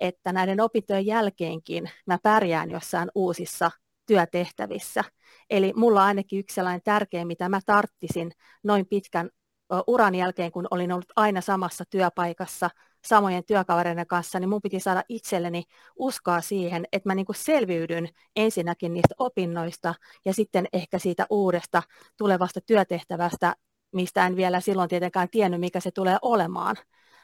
että 0.00 0.32
näiden 0.32 0.60
opintojen 0.60 1.06
jälkeenkin 1.06 1.90
mä 2.06 2.18
pärjään 2.22 2.70
jossain 2.70 3.10
uusissa 3.14 3.70
työtehtävissä. 4.06 5.04
Eli 5.50 5.72
mulla 5.76 6.04
ainakin 6.04 6.38
yksi 6.38 6.54
sellainen 6.54 6.82
tärkeä, 6.84 7.24
mitä 7.24 7.48
mä 7.48 7.60
tarttisin 7.66 8.32
noin 8.62 8.86
pitkän 8.86 9.30
uran 9.86 10.14
jälkeen, 10.14 10.52
kun 10.52 10.68
olin 10.70 10.92
ollut 10.92 11.12
aina 11.16 11.40
samassa 11.40 11.84
työpaikassa 11.90 12.70
samojen 13.04 13.44
työkavereiden 13.44 14.06
kanssa, 14.06 14.40
niin 14.40 14.48
mun 14.48 14.62
piti 14.62 14.80
saada 14.80 15.02
itselleni 15.08 15.64
uskoa 15.96 16.40
siihen, 16.40 16.84
että 16.92 17.08
mä 17.08 17.14
niin 17.14 17.26
kuin 17.26 17.36
selviydyn 17.36 18.08
ensinnäkin 18.36 18.94
niistä 18.94 19.14
opinnoista 19.18 19.94
ja 20.24 20.34
sitten 20.34 20.66
ehkä 20.72 20.98
siitä 20.98 21.26
uudesta 21.30 21.82
tulevasta 22.16 22.60
työtehtävästä, 22.60 23.56
mistä 23.92 24.26
en 24.26 24.36
vielä 24.36 24.60
silloin 24.60 24.88
tietenkään 24.88 25.28
tiennyt, 25.30 25.60
mikä 25.60 25.80
se 25.80 25.90
tulee 25.90 26.16
olemaan. 26.22 26.76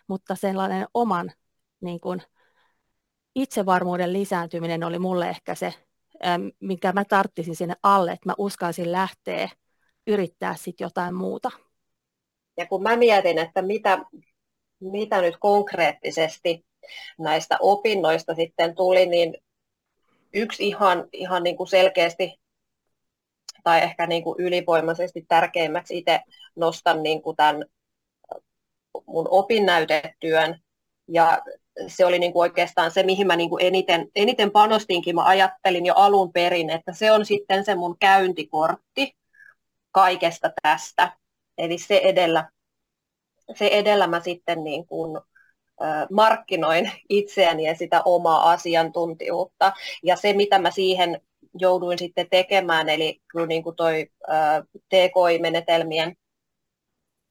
Mutta 0.06 0.34
sellainen 0.34 0.86
oman 0.94 1.32
niin 1.80 2.00
kuin, 2.00 2.22
itsevarmuuden 3.34 4.12
lisääntyminen 4.12 4.84
oli 4.84 4.98
mulle 4.98 5.28
ehkä 5.28 5.54
se, 5.54 5.74
minkä 6.60 6.92
mä 6.92 7.04
tarttisin 7.04 7.56
sinne 7.56 7.74
alle, 7.82 8.12
että 8.12 8.28
mä 8.28 8.34
uskalsin 8.38 8.92
lähteä 8.92 9.48
yrittää 10.06 10.54
sitten 10.54 10.84
jotain 10.84 11.14
muuta. 11.14 11.50
Ja 12.56 12.66
kun 12.66 12.82
mä 12.82 12.96
mietin, 12.96 13.38
että 13.38 13.62
mitä, 13.62 13.98
mitä 14.80 15.20
nyt 15.20 15.36
konkreettisesti 15.40 16.64
näistä 17.18 17.56
opinnoista 17.60 18.34
sitten 18.34 18.74
tuli, 18.74 19.06
niin 19.06 19.34
yksi 20.32 20.68
ihan, 20.68 21.08
ihan 21.12 21.42
niin 21.42 21.56
kuin 21.56 21.68
selkeästi 21.68 22.40
tai 23.64 23.82
ehkä 23.82 24.06
niin 24.06 24.24
kuin 24.24 24.36
ylivoimaisesti 24.38 25.24
tärkeimmäksi 25.28 25.98
itse 25.98 26.20
nostan 26.56 27.02
niin 27.02 27.22
kuin 27.22 27.36
tämän 27.36 27.64
mun 29.06 29.28
opinnäytetyön 29.30 30.60
ja 31.08 31.42
se 31.86 32.06
oli 32.06 32.18
niin 32.18 32.32
kuin 32.32 32.40
oikeastaan 32.40 32.90
se, 32.90 33.02
mihin 33.02 33.26
mä 33.26 33.36
niin 33.36 33.50
kuin 33.50 33.64
eniten, 33.64 34.08
eniten 34.16 34.50
panostinkin. 34.50 35.14
Mä 35.14 35.24
ajattelin 35.24 35.86
jo 35.86 35.94
alun 35.94 36.32
perin, 36.32 36.70
että 36.70 36.92
se 36.92 37.12
on 37.12 37.26
sitten 37.26 37.64
se 37.64 37.74
mun 37.74 37.96
käyntikortti 38.00 39.16
kaikesta 39.90 40.50
tästä. 40.62 41.12
Eli 41.58 41.78
se 41.78 42.00
edellä, 42.04 42.50
se 43.54 43.66
edellä 43.66 44.06
mä 44.06 44.20
sitten 44.20 44.64
niin 44.64 44.86
kuin, 44.86 45.20
markkinoin 46.10 46.90
itseäni 47.08 47.64
ja 47.64 47.74
sitä 47.74 48.02
omaa 48.04 48.50
asiantuntijuutta. 48.50 49.72
Ja 50.02 50.16
se, 50.16 50.32
mitä 50.32 50.58
mä 50.58 50.70
siihen 50.70 51.20
jouduin 51.58 51.98
sitten 51.98 52.30
tekemään, 52.30 52.88
eli 52.88 53.20
kyllä 53.28 53.46
niin 53.46 53.62
kuin 53.62 53.76
toi 53.76 54.10
TKI-menetelmien 54.88 56.16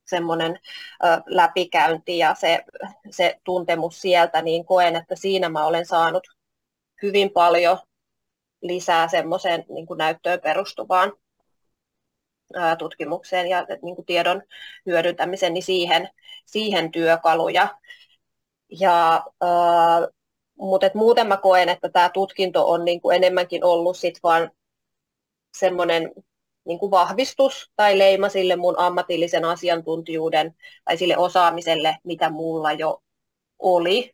semmoinen 0.05 0.60
läpikäynti 1.25 2.17
ja 2.17 2.36
se, 2.36 2.63
se 3.10 3.39
tuntemus 3.43 4.01
sieltä, 4.01 4.41
niin 4.41 4.65
koen, 4.65 4.96
että 4.96 5.15
siinä 5.15 5.50
mä 5.50 5.65
olen 5.65 5.86
saanut 5.86 6.27
hyvin 7.01 7.32
paljon 7.32 7.77
lisää 8.62 9.08
semmoiseen 9.08 9.65
niin 9.70 9.86
näyttöön 9.98 10.39
perustuvaan 10.41 11.13
tutkimukseen 12.78 13.48
ja 13.48 13.66
niin 13.82 13.96
kuin 13.96 14.06
tiedon 14.06 14.42
hyödyntämiseen, 14.86 15.54
niin 15.54 15.64
siihen, 15.64 16.10
siihen 16.46 16.92
työkaluja. 16.92 17.78
Ja, 18.80 19.24
ää, 19.42 20.08
mutta 20.58 20.88
et 20.88 20.96
muuten 20.96 21.28
mä 21.28 21.38
koen, 21.38 21.70
että 21.70 21.90
tämä 21.90 22.10
tutkinto 22.10 22.70
on 22.72 22.86
niin 22.86 23.02
kuin 23.02 23.16
enemmänkin 23.16 23.64
ollut 23.64 23.98
sit 23.98 24.20
vaan 24.24 24.52
semmoinen 25.58 26.12
niin 26.66 26.80
kuin 26.80 26.92
vahvistus 26.92 27.72
tai 27.76 27.98
leima 27.98 28.30
sille 28.30 28.56
mun 28.56 28.76
ammatillisen 28.78 29.46
asiantuntijuuden 29.46 30.56
tai 30.86 30.98
sille 30.98 31.18
osaamiselle, 31.18 31.98
mitä 32.04 32.30
mulla 32.30 32.72
jo 32.72 33.04
oli. 33.60 34.14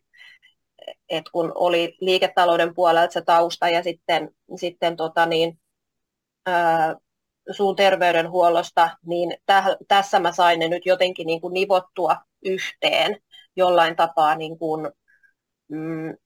Et 1.08 1.24
kun 1.32 1.52
oli 1.54 1.96
liiketalouden 2.00 2.74
puolelta 2.74 3.12
se 3.12 3.22
tausta 3.22 3.68
ja 3.68 3.82
sitten, 3.82 4.30
sitten 4.56 4.96
tota 4.96 5.26
niin, 5.26 5.58
ää, 6.46 6.96
suun 7.50 7.76
terveydenhuollosta, 7.76 8.90
niin 9.06 9.34
täh, 9.46 9.66
tässä 9.88 10.20
mä 10.20 10.32
sain 10.32 10.58
ne 10.58 10.68
nyt 10.68 10.86
jotenkin 10.86 11.26
niin 11.26 11.40
kuin 11.40 11.54
nivottua 11.54 12.16
yhteen 12.44 13.20
jollain 13.56 13.96
tapaa 13.96 14.34
niin 14.34 14.58
kuin, 14.58 14.90
mm, 15.68 16.16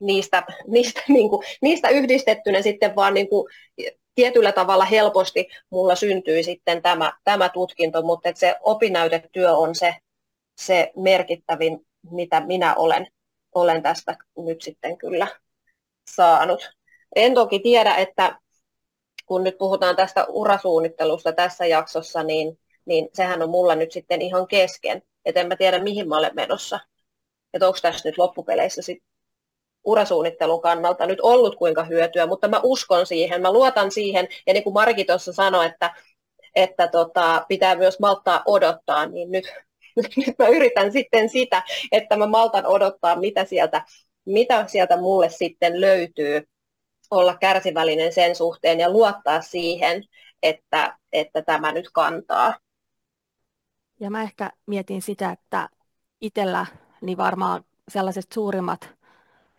niistä, 0.00 0.42
niistä, 0.66 1.02
niin 1.08 1.30
kuin, 1.30 1.46
niistä 1.62 1.88
yhdistettynä 1.88 2.62
sitten 2.62 2.96
vaan 2.96 3.14
niin 3.14 3.28
kuin 3.28 3.48
tietyllä 4.14 4.52
tavalla 4.52 4.84
helposti 4.84 5.48
mulla 5.70 5.94
syntyi 5.94 6.42
sitten 6.42 6.82
tämä, 6.82 7.12
tämä 7.24 7.48
tutkinto, 7.48 8.02
mutta 8.02 8.30
se 8.34 8.56
opinnäytetyö 8.60 9.52
on 9.52 9.74
se, 9.74 9.94
se 10.60 10.92
merkittävin, 10.96 11.80
mitä 12.10 12.40
minä 12.40 12.74
olen, 12.74 13.06
olen 13.54 13.82
tästä 13.82 14.16
nyt 14.36 14.62
sitten 14.62 14.98
kyllä 14.98 15.26
saanut. 16.14 16.70
En 17.16 17.34
toki 17.34 17.58
tiedä, 17.58 17.94
että 17.94 18.38
kun 19.26 19.44
nyt 19.44 19.58
puhutaan 19.58 19.96
tästä 19.96 20.24
urasuunnittelusta 20.28 21.32
tässä 21.32 21.66
jaksossa, 21.66 22.22
niin, 22.22 22.58
niin 22.84 23.08
sehän 23.14 23.42
on 23.42 23.50
mulla 23.50 23.74
nyt 23.74 23.92
sitten 23.92 24.22
ihan 24.22 24.46
kesken. 24.48 25.02
Että 25.24 25.40
en 25.40 25.48
mä 25.48 25.56
tiedä, 25.56 25.82
mihin 25.82 26.08
mä 26.08 26.18
olen 26.18 26.34
menossa. 26.34 26.80
Että 27.54 27.66
onko 27.66 27.78
tässä 27.82 28.08
nyt 28.08 28.18
loppupeleissä 28.18 28.82
sit 28.82 29.02
urasuunnittelun 29.84 30.62
kannalta 30.62 31.06
nyt 31.06 31.20
ollut 31.20 31.56
kuinka 31.56 31.84
hyötyä, 31.84 32.26
mutta 32.26 32.48
mä 32.48 32.60
uskon 32.62 33.06
siihen, 33.06 33.42
mä 33.42 33.52
luotan 33.52 33.90
siihen, 33.90 34.28
ja 34.46 34.52
niin 34.52 34.64
kuin 34.64 34.74
Marki 34.74 35.04
tuossa 35.04 35.32
sanoi, 35.32 35.66
että, 35.66 35.94
että 36.54 36.88
tota, 36.88 37.44
pitää 37.48 37.74
myös 37.74 38.00
malttaa 38.00 38.42
odottaa, 38.46 39.06
niin 39.06 39.30
nyt, 39.30 39.44
nyt 40.26 40.38
mä 40.38 40.48
yritän 40.48 40.92
sitten 40.92 41.28
sitä, 41.28 41.62
että 41.92 42.16
mä 42.16 42.26
maltan 42.26 42.66
odottaa, 42.66 43.16
mitä 43.16 43.44
sieltä, 43.44 43.84
mitä 44.24 44.64
sieltä 44.66 44.96
mulle 44.96 45.28
sitten 45.30 45.80
löytyy, 45.80 46.42
olla 47.10 47.36
kärsivällinen 47.36 48.12
sen 48.12 48.36
suhteen 48.36 48.80
ja 48.80 48.90
luottaa 48.90 49.40
siihen, 49.40 50.04
että, 50.42 50.98
että 51.12 51.42
tämä 51.42 51.72
nyt 51.72 51.90
kantaa. 51.92 52.54
Ja 54.00 54.10
mä 54.10 54.22
ehkä 54.22 54.52
mietin 54.66 55.02
sitä, 55.02 55.30
että 55.30 55.68
itsellä 56.20 56.66
niin 57.00 57.18
varmaan 57.18 57.64
sellaiset 57.88 58.32
suurimmat 58.32 58.96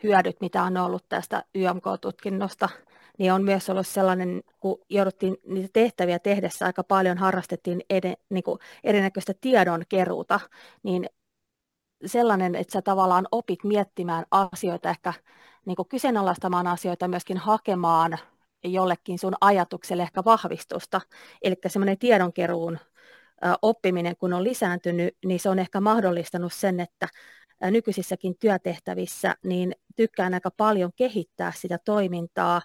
hyödyt, 0.03 0.41
mitä 0.41 0.63
on 0.63 0.77
ollut 0.77 1.09
tästä 1.09 1.43
YMK-tutkinnosta, 1.55 2.69
niin 3.17 3.33
on 3.33 3.43
myös 3.43 3.69
ollut 3.69 3.87
sellainen, 3.87 4.43
kun 4.59 4.79
jouduttiin 4.89 5.37
niitä 5.45 5.69
tehtäviä 5.73 6.19
tehdessä 6.19 6.65
aika 6.65 6.83
paljon 6.83 7.17
harrastettiin 7.17 7.81
ed- 7.89 8.15
niin 8.29 8.43
kuin 8.43 8.59
erinäköistä 8.83 9.33
tiedonkeruuta, 9.41 10.39
niin 10.83 11.09
sellainen, 12.05 12.55
että 12.55 12.73
sä 12.73 12.81
tavallaan 12.81 13.27
opit 13.31 13.63
miettimään 13.63 14.25
asioita, 14.31 14.89
ehkä 14.89 15.13
niin 15.67 15.75
kuin 15.75 15.87
kyseenalaistamaan 15.87 16.67
asioita, 16.67 17.07
myöskin 17.07 17.37
hakemaan 17.37 18.17
jollekin 18.63 19.19
sun 19.19 19.35
ajatukselle 19.41 20.03
ehkä 20.03 20.23
vahvistusta. 20.25 21.01
Eli 21.41 21.55
semmoinen 21.67 21.97
tiedonkeruun 21.97 22.79
oppiminen, 23.61 24.17
kun 24.17 24.33
on 24.33 24.43
lisääntynyt, 24.43 25.17
niin 25.25 25.39
se 25.39 25.49
on 25.49 25.59
ehkä 25.59 25.81
mahdollistanut 25.81 26.53
sen, 26.53 26.79
että 26.79 27.07
nykyisissäkin 27.61 28.37
työtehtävissä, 28.39 29.35
niin 29.43 29.75
tykkään 29.95 30.33
aika 30.33 30.51
paljon 30.51 30.91
kehittää 30.95 31.51
sitä 31.55 31.77
toimintaa. 31.85 32.61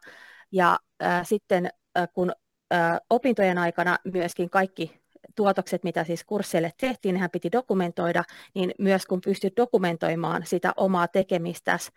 Ja 0.53 0.79
äh, 1.03 1.27
sitten 1.27 1.71
äh, 1.99 2.09
kun 2.15 2.33
äh, 2.75 2.99
opintojen 3.11 3.59
aikana 3.59 3.99
myöskin 4.05 4.51
kaikki 4.51 5.03
tuotokset, 5.37 5.85
mitä 5.85 6.05
siis 6.05 6.25
kursseille 6.25 6.73
tehtiin, 6.81 7.13
nehän 7.13 7.31
piti 7.31 7.53
dokumentoida, 7.53 8.25
niin 8.55 8.75
myös 8.79 9.07
kun 9.07 9.21
pystyt 9.21 9.57
dokumentoimaan 9.57 10.47
sitä 10.47 10.73
omaa 10.77 11.09
tekemistäsi, 11.09 11.91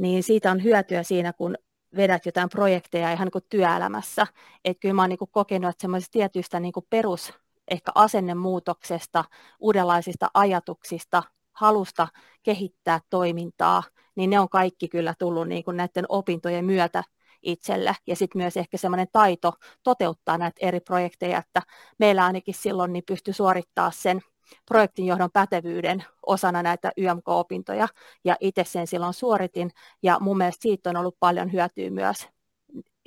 niin 0.00 0.22
siitä 0.22 0.50
on 0.50 0.62
hyötyä 0.62 1.02
siinä, 1.02 1.32
kun 1.32 1.54
vedät 1.96 2.26
jotain 2.26 2.48
projekteja 2.48 3.12
ihan 3.12 3.26
niin 3.26 3.32
kuin 3.32 3.44
työelämässä. 3.48 4.26
Että 4.64 4.80
kyllä 4.80 4.94
mä 4.94 5.02
oon 5.02 5.08
niin 5.08 5.18
kuin 5.18 5.30
kokenut, 5.32 5.70
että 5.70 5.82
semmoisista 5.82 6.12
tietyistä 6.12 6.60
niin 6.60 6.72
kuin 6.72 6.86
perus 6.90 7.32
ehkä 7.70 7.92
asennemuutoksesta, 7.94 9.24
uudenlaisista 9.58 10.30
ajatuksista, 10.34 11.22
halusta 11.52 12.08
kehittää 12.42 13.00
toimintaa, 13.10 13.82
niin 14.14 14.30
ne 14.30 14.40
on 14.40 14.48
kaikki 14.48 14.88
kyllä 14.88 15.14
tullut 15.18 15.48
niin 15.48 15.64
kuin 15.64 15.76
näiden 15.76 16.04
opintojen 16.08 16.64
myötä 16.64 17.04
itselle. 17.42 17.96
Ja 18.06 18.16
sitten 18.16 18.42
myös 18.42 18.56
ehkä 18.56 18.76
semmoinen 18.76 19.08
taito 19.12 19.52
toteuttaa 19.82 20.38
näitä 20.38 20.66
eri 20.66 20.80
projekteja, 20.80 21.38
että 21.38 21.62
meillä 21.98 22.24
ainakin 22.24 22.54
silloin 22.54 22.92
niin 22.92 23.04
pystyi 23.06 23.34
suorittaa 23.34 23.90
sen 23.90 24.20
projektinjohdon 24.66 25.30
pätevyyden 25.32 26.04
osana 26.26 26.62
näitä 26.62 26.92
YMK-opintoja, 26.96 27.88
ja 28.24 28.36
itse 28.40 28.64
sen 28.64 28.86
silloin 28.86 29.14
suoritin, 29.14 29.70
ja 30.02 30.18
mun 30.20 30.36
mielestä 30.36 30.62
siitä 30.62 30.90
on 30.90 30.96
ollut 30.96 31.16
paljon 31.20 31.52
hyötyä 31.52 31.90
myös 31.90 32.28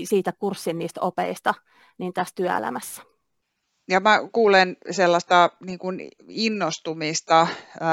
siitä 0.04 0.32
kurssin 0.32 0.80
niistä 0.80 1.02
opeista 1.02 1.54
niin 1.98 2.14
tässä 2.14 2.36
työelämässä. 2.36 3.02
Ja 3.90 4.00
mä 4.00 4.20
kuulen 4.32 4.78
sellaista 4.92 5.50
niin 5.66 5.80
kuin 5.80 6.08
innostumista, 6.28 7.48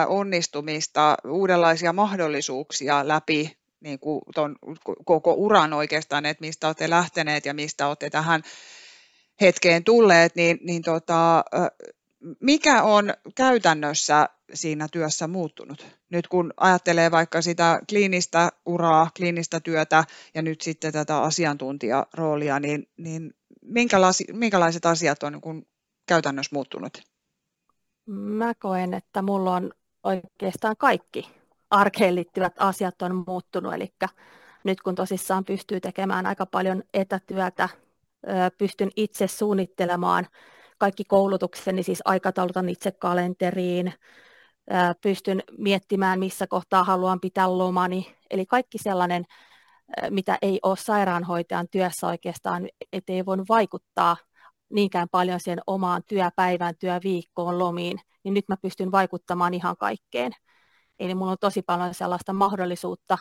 onnistumista, 0.06 1.16
uudenlaisia 1.28 1.92
mahdollisuuksia 1.92 3.08
läpi 3.08 3.58
niin 3.80 3.98
kuin 3.98 4.22
ton 4.34 4.56
koko 5.04 5.34
uran 5.34 5.72
oikeastaan, 5.72 6.26
että 6.26 6.40
mistä 6.40 6.66
olette 6.66 6.90
lähteneet 6.90 7.46
ja 7.46 7.54
mistä 7.54 7.86
olette 7.86 8.10
tähän 8.10 8.42
hetkeen 9.40 9.84
tulleet, 9.84 10.34
niin, 10.34 10.58
niin 10.62 10.82
tota, 10.82 11.44
mikä 12.40 12.82
on 12.82 13.14
käytännössä 13.34 14.28
siinä 14.54 14.88
työssä 14.92 15.28
muuttunut? 15.28 15.86
Nyt 16.10 16.28
kun 16.28 16.54
ajattelee 16.56 17.10
vaikka 17.10 17.42
sitä 17.42 17.80
kliinistä 17.88 18.48
uraa, 18.66 19.10
kliinistä 19.16 19.60
työtä 19.60 20.04
ja 20.34 20.42
nyt 20.42 20.60
sitten 20.60 20.92
tätä 20.92 21.22
asiantuntijaroolia, 21.22 22.60
niin, 22.60 22.88
niin 22.96 23.34
minkälaiset 24.32 24.86
asiat 24.86 25.22
on 25.22 25.32
niin 25.32 25.66
käytännössä 26.06 26.54
muuttunut? 26.54 27.02
Mä 28.06 28.54
koen, 28.54 28.94
että 28.94 29.22
mulla 29.22 29.54
on 29.54 29.72
oikeastaan 30.02 30.76
kaikki 30.76 31.30
arkeen 31.70 32.14
liittyvät 32.14 32.54
asiat 32.58 33.02
on 33.02 33.24
muuttunut, 33.26 33.74
eli 33.74 33.92
nyt 34.64 34.80
kun 34.80 34.94
tosissaan 34.94 35.44
pystyy 35.44 35.80
tekemään 35.80 36.26
aika 36.26 36.46
paljon 36.46 36.82
etätyötä, 36.94 37.68
pystyn 38.58 38.90
itse 38.96 39.26
suunnittelemaan 39.26 40.26
kaikki 40.80 41.04
koulutukseni, 41.04 41.82
siis 41.82 42.02
aikataulutan 42.04 42.68
itse 42.68 42.92
kalenteriin, 42.92 43.92
pystyn 45.02 45.42
miettimään, 45.58 46.18
missä 46.18 46.46
kohtaa 46.46 46.84
haluan 46.84 47.20
pitää 47.20 47.58
lomani, 47.58 48.16
eli 48.30 48.46
kaikki 48.46 48.78
sellainen, 48.78 49.24
mitä 50.10 50.38
ei 50.42 50.60
ole 50.62 50.76
sairaanhoitajan 50.76 51.68
työssä 51.70 52.06
oikeastaan, 52.06 52.68
ettei 52.92 53.26
voinut 53.26 53.48
vaikuttaa 53.48 54.16
niinkään 54.70 55.08
paljon 55.10 55.40
sen 55.40 55.60
omaan 55.66 56.02
työpäivään, 56.06 56.74
työviikkoon, 56.78 57.58
lomiin, 57.58 58.00
niin 58.24 58.34
nyt 58.34 58.48
mä 58.48 58.56
pystyn 58.56 58.92
vaikuttamaan 58.92 59.54
ihan 59.54 59.76
kaikkeen. 59.76 60.32
Eli 60.98 61.14
mulla 61.14 61.32
on 61.32 61.38
tosi 61.40 61.62
paljon 61.62 61.94
sellaista 61.94 62.32
mahdollisuutta 62.32 63.18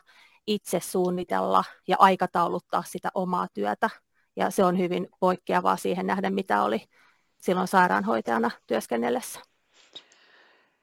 itse 0.48 0.80
suunnitella 0.80 1.64
ja 1.88 1.96
aikatauluttaa 2.00 2.84
sitä 2.88 3.10
omaa 3.14 3.48
työtä. 3.54 3.90
Ja 4.36 4.50
se 4.50 4.64
on 4.64 4.78
hyvin 4.78 5.08
poikkeavaa 5.20 5.78
siihen 5.78 6.08
nähden, 6.08 6.34
mitä 6.34 6.64
oli 6.64 6.86
silloin 7.42 7.68
sairaanhoitajana 7.68 8.52
työskennellessä. 8.68 9.40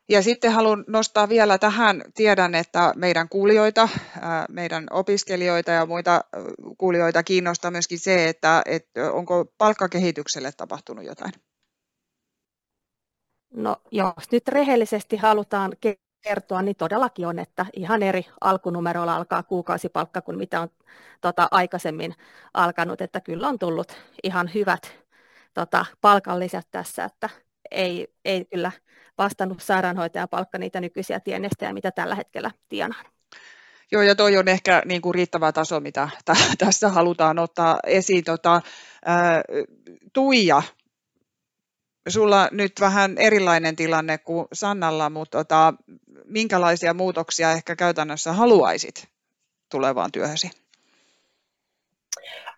Ja 0.08 0.22
sitten 0.22 0.52
haluan 0.52 0.84
nostaa 0.88 1.28
vielä 1.28 1.58
tähän, 1.58 2.02
tiedän, 2.14 2.54
että 2.54 2.92
meidän 2.96 3.28
kuulijoita, 3.28 3.88
meidän 4.48 4.86
opiskelijoita 4.90 5.70
ja 5.70 5.86
muita 5.86 6.24
kuulijoita 6.78 7.22
kiinnostaa 7.22 7.70
myöskin 7.70 7.98
se, 7.98 8.28
että, 8.28 8.62
että 8.66 9.12
onko 9.12 9.44
palkkakehitykselle 9.58 10.52
tapahtunut 10.56 11.04
jotain? 11.04 11.32
No 13.54 13.76
jos 13.90 14.32
nyt 14.32 14.48
rehellisesti 14.48 15.16
halutaan 15.16 15.72
kertoa, 16.20 16.62
niin 16.62 16.76
todellakin 16.76 17.26
on, 17.26 17.38
että 17.38 17.66
ihan 17.72 18.02
eri 18.02 18.26
alkunumeroilla 18.40 19.16
alkaa 19.16 19.42
kuukausipalkka 19.42 20.20
kuin 20.20 20.38
mitä 20.38 20.60
on 20.60 20.68
tota, 21.20 21.48
aikaisemmin 21.50 22.14
alkanut, 22.54 23.00
että 23.00 23.20
kyllä 23.20 23.48
on 23.48 23.58
tullut 23.58 23.92
ihan 24.22 24.50
hyvät 24.54 25.05
tota, 25.56 25.86
palkalliset 26.00 26.66
tässä, 26.70 27.04
että 27.04 27.28
ei, 27.70 28.08
ei 28.24 28.44
kyllä 28.44 28.72
vastannut 29.18 29.60
sairaanhoitajan 29.60 30.28
palkka 30.28 30.58
niitä 30.58 30.80
nykyisiä 30.80 31.20
tienestejä, 31.20 31.72
mitä 31.72 31.90
tällä 31.90 32.14
hetkellä 32.14 32.50
tienaan. 32.68 33.04
Joo, 33.92 34.02
ja 34.02 34.14
toi 34.14 34.36
on 34.36 34.48
ehkä 34.48 34.82
niin 34.84 35.02
kuin 35.02 35.14
riittävä 35.14 35.52
taso, 35.52 35.80
mitä 35.80 36.08
t- 36.24 36.58
tässä 36.58 36.88
halutaan 36.88 37.38
ottaa 37.38 37.78
esiin. 37.86 38.24
Tota, 38.24 38.62
ää, 39.04 39.42
Tuija, 40.12 40.62
sulla 42.08 42.48
nyt 42.52 42.72
vähän 42.80 43.18
erilainen 43.18 43.76
tilanne 43.76 44.18
kuin 44.18 44.46
Sannalla, 44.52 45.10
mutta 45.10 45.38
tota, 45.38 45.74
minkälaisia 46.24 46.94
muutoksia 46.94 47.52
ehkä 47.52 47.76
käytännössä 47.76 48.32
haluaisit 48.32 49.08
tulevaan 49.70 50.12
työhösi? 50.12 50.50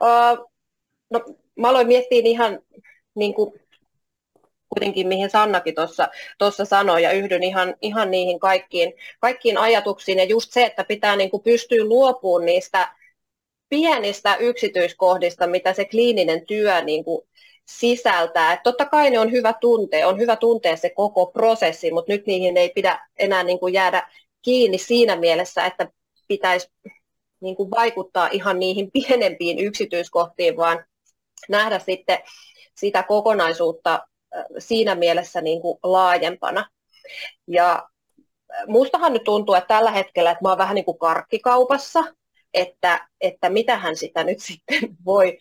Uh, 0.03 0.51
no, 1.11 1.25
mä 1.57 1.69
aloin 1.69 1.87
miettiä 1.87 2.21
ihan 2.25 2.59
niin 3.19 3.35
kuin 3.35 3.53
kuitenkin, 4.69 5.09
mihin 5.09 5.31
Sannakin 5.31 5.75
tuossa 6.39 6.65
sanoi, 6.65 7.03
ja 7.03 7.13
yhdyn 7.13 7.43
ihan, 7.43 7.75
ihan 7.83 8.11
niihin 8.11 8.41
kaikkiin, 8.41 8.93
kaikkiin 9.21 9.59
ajatuksiin, 9.59 10.19
ja 10.19 10.25
just 10.25 10.53
se, 10.53 10.65
että 10.65 10.85
pitää 10.85 11.17
niin 11.17 11.31
kuin 11.31 11.43
pystyä 11.43 11.85
luopumaan 11.85 12.47
niistä 12.47 12.95
pienistä 13.69 14.37
yksityiskohdista, 14.37 15.47
mitä 15.47 15.73
se 15.73 15.85
kliininen 15.85 16.47
työ 16.47 16.83
niin 16.83 17.05
kuin 17.05 17.29
sisältää. 17.69 18.53
Et 18.53 18.61
totta 18.63 18.85
kai 18.85 19.11
ne 19.11 19.19
on 19.19 19.33
hyvä 19.33 19.55
tuntea, 19.61 20.09
on 20.09 20.19
hyvä 20.19 20.37
tuntea 20.37 20.77
se 20.77 20.91
koko 20.91 21.27
prosessi, 21.27 21.91
mutta 21.91 22.13
nyt 22.13 22.27
niihin 22.27 22.57
ei 22.57 22.73
pidä 22.75 23.09
enää 23.19 23.43
niin 23.43 23.59
kuin 23.59 23.75
jäädä 23.75 24.09
kiinni 24.43 24.79
siinä 24.79 25.17
mielessä, 25.17 25.67
että 25.67 25.89
pitäisi 26.29 26.71
niin 27.41 27.57
kuin 27.57 27.71
vaikuttaa 27.71 28.29
ihan 28.33 28.59
niihin 28.59 28.91
pienempiin 28.91 29.59
yksityiskohtiin, 29.59 30.57
vaan 30.57 30.85
nähdä 31.49 31.79
sitten 31.79 32.19
sitä 32.79 33.03
kokonaisuutta 33.03 34.01
siinä 34.59 34.95
mielessä 34.95 35.41
niin 35.41 35.63
kuin 35.63 35.79
laajempana. 35.83 36.69
Ja 37.47 37.89
mustahan 38.67 39.13
nyt 39.13 39.25
tuntuu, 39.25 39.55
että 39.55 39.75
tällä 39.75 39.91
hetkellä, 39.91 40.31
että 40.31 40.45
mä 40.45 40.49
oon 40.49 40.59
vähän 40.59 40.75
niin 40.75 40.85
kuin 40.85 40.99
karkkikaupassa, 40.99 42.05
että, 42.55 43.09
että 43.21 43.51
mitähän 43.51 43.97
sitä 43.97 44.25
nyt 44.25 44.41
sitten 44.49 44.97
voi, 45.05 45.39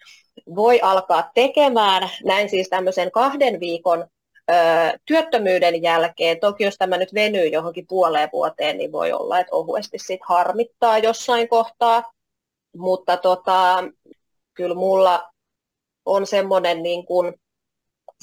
voi 0.55 0.79
alkaa 0.81 1.31
tekemään. 1.33 2.09
Näin 2.25 2.49
siis 2.49 2.69
tämmöisen 2.69 3.11
kahden 3.11 3.59
viikon 3.59 4.07
ö, 4.51 4.53
työttömyyden 5.05 5.81
jälkeen, 5.81 6.39
toki 6.39 6.63
jos 6.63 6.75
tämä 6.77 6.97
nyt 6.97 7.13
venyy 7.13 7.47
johonkin 7.47 7.87
puoleen 7.87 8.29
vuoteen, 8.33 8.77
niin 8.77 8.91
voi 8.91 9.11
olla, 9.11 9.39
että 9.39 9.55
ohuesti 9.55 9.99
sit 9.99 10.21
harmittaa 10.23 10.97
jossain 10.97 11.49
kohtaa, 11.49 12.03
mutta 12.77 13.17
tota, 13.17 13.83
kyllä 14.53 14.75
mulla 14.75 15.29
on 16.07 16.27
semmoinen 16.27 16.83
niin 16.83 17.05
kuin, 17.05 17.33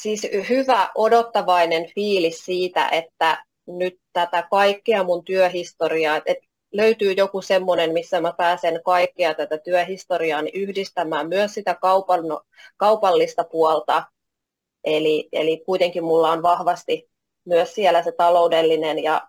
siis 0.02 0.28
hyvä 0.48 0.90
odottavainen 0.94 1.90
fiilis 1.94 2.44
siitä, 2.44 2.88
että 2.88 3.44
nyt 3.66 4.00
tätä 4.12 4.48
kaikkea 4.50 5.04
mun 5.04 5.24
työhistoriaa, 5.24 6.16
että 6.16 6.46
löytyy 6.72 7.12
joku 7.12 7.42
semmoinen, 7.42 7.92
missä 7.92 8.20
mä 8.20 8.32
pääsen 8.38 8.80
kaikkea 8.84 9.34
tätä 9.34 9.58
työhistoriaa 9.58 10.42
niin 10.42 10.60
yhdistämään 10.62 11.28
myös 11.28 11.54
sitä 11.54 11.74
kaupan, 11.74 12.20
kaupallista 12.76 13.44
puolta. 13.44 14.02
Eli, 14.84 15.28
eli 15.32 15.62
kuitenkin 15.66 16.04
mulla 16.04 16.30
on 16.30 16.42
vahvasti 16.42 17.10
myös 17.44 17.74
siellä 17.74 18.02
se 18.02 18.12
taloudellinen 18.12 19.02
ja 19.02 19.28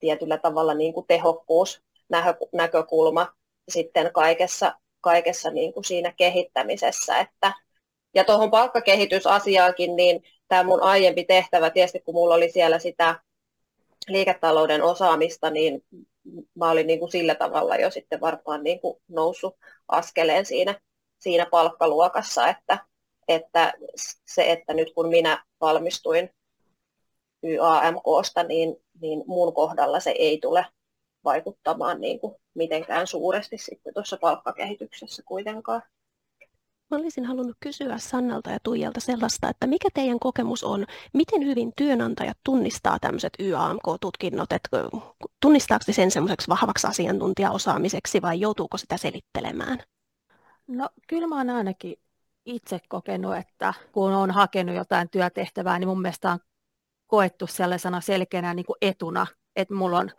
tietyllä 0.00 0.38
tavalla 0.38 0.74
niin 0.74 0.94
kuin 0.94 1.06
tehokkuus 1.06 1.82
näkökulma 2.52 3.32
sitten 3.68 4.10
kaikessa, 4.12 4.74
kaikessa 5.00 5.50
niin 5.50 5.72
kuin 5.72 5.84
siinä 5.84 6.12
kehittämisessä. 6.16 7.18
Että, 7.18 7.52
ja 8.14 8.24
tuohon 8.24 8.50
palkkakehitysasiaankin, 8.50 9.96
niin 9.96 10.22
tämä 10.48 10.62
mun 10.62 10.82
aiempi 10.82 11.24
tehtävä, 11.24 11.70
tietysti 11.70 12.00
kun 12.00 12.14
mulla 12.14 12.34
oli 12.34 12.50
siellä 12.50 12.78
sitä 12.78 13.20
liiketalouden 14.08 14.82
osaamista, 14.82 15.50
niin 15.50 15.84
mä 16.54 16.70
olin 16.70 16.86
niin 16.86 16.98
kuin 16.98 17.10
sillä 17.12 17.34
tavalla 17.34 17.76
jo 17.76 17.90
sitten 17.90 18.20
varmaan 18.20 18.62
niin 18.62 18.80
kuin 18.80 18.96
noussut 19.08 19.56
askeleen 19.88 20.46
siinä, 20.46 20.80
siinä 21.18 21.46
palkkaluokassa, 21.50 22.48
että, 22.48 22.78
että 23.28 23.72
se, 24.26 24.52
että 24.52 24.74
nyt 24.74 24.94
kun 24.94 25.08
minä 25.08 25.44
valmistuin 25.60 26.30
YAMKsta, 27.44 28.42
niin, 28.42 28.76
niin 29.00 29.24
mun 29.26 29.54
kohdalla 29.54 30.00
se 30.00 30.10
ei 30.10 30.38
tule 30.38 30.66
vaikuttamaan 31.24 32.00
niin 32.00 32.20
kuin 32.20 32.34
mitenkään 32.54 33.06
suuresti 33.06 33.58
sitten 33.58 33.94
tuossa 33.94 34.16
palkkakehityksessä 34.20 35.22
kuitenkaan. 35.26 35.82
Mä 36.90 36.96
olisin 36.96 37.24
halunnut 37.24 37.56
kysyä 37.60 37.98
Sannalta 37.98 38.50
ja 38.50 38.58
Tuijalta 38.62 39.00
sellaista, 39.00 39.48
että 39.48 39.66
mikä 39.66 39.88
teidän 39.94 40.18
kokemus 40.18 40.64
on, 40.64 40.86
miten 41.14 41.46
hyvin 41.46 41.72
työnantajat 41.76 42.38
tunnistaa 42.44 42.98
tämmöiset 42.98 43.32
YAMK-tutkinnot, 43.40 44.52
että 44.52 44.68
tunnistaako 45.40 45.84
sen 45.90 46.10
semmoiseksi 46.10 46.48
vahvaksi 46.48 46.86
asiantuntijaosaamiseksi 46.86 48.22
vai 48.22 48.40
joutuuko 48.40 48.78
sitä 48.78 48.96
selittelemään? 48.96 49.78
No 50.66 50.88
kyllä 51.08 51.26
mä 51.26 51.36
oon 51.36 51.50
ainakin 51.50 51.96
itse 52.46 52.80
kokenut, 52.88 53.36
että 53.36 53.74
kun 53.92 54.12
on 54.12 54.30
hakenut 54.30 54.76
jotain 54.76 55.10
työtehtävää, 55.10 55.78
niin 55.78 55.88
mun 55.88 56.02
mielestä 56.02 56.32
on 56.32 56.38
koettu 57.06 57.46
sellaisena 57.46 58.00
selkeänä 58.00 58.54
niin 58.54 58.66
kuin 58.66 58.76
etuna, 58.82 59.26
että 59.56 59.74
mulla 59.74 59.98
on 59.98 60.10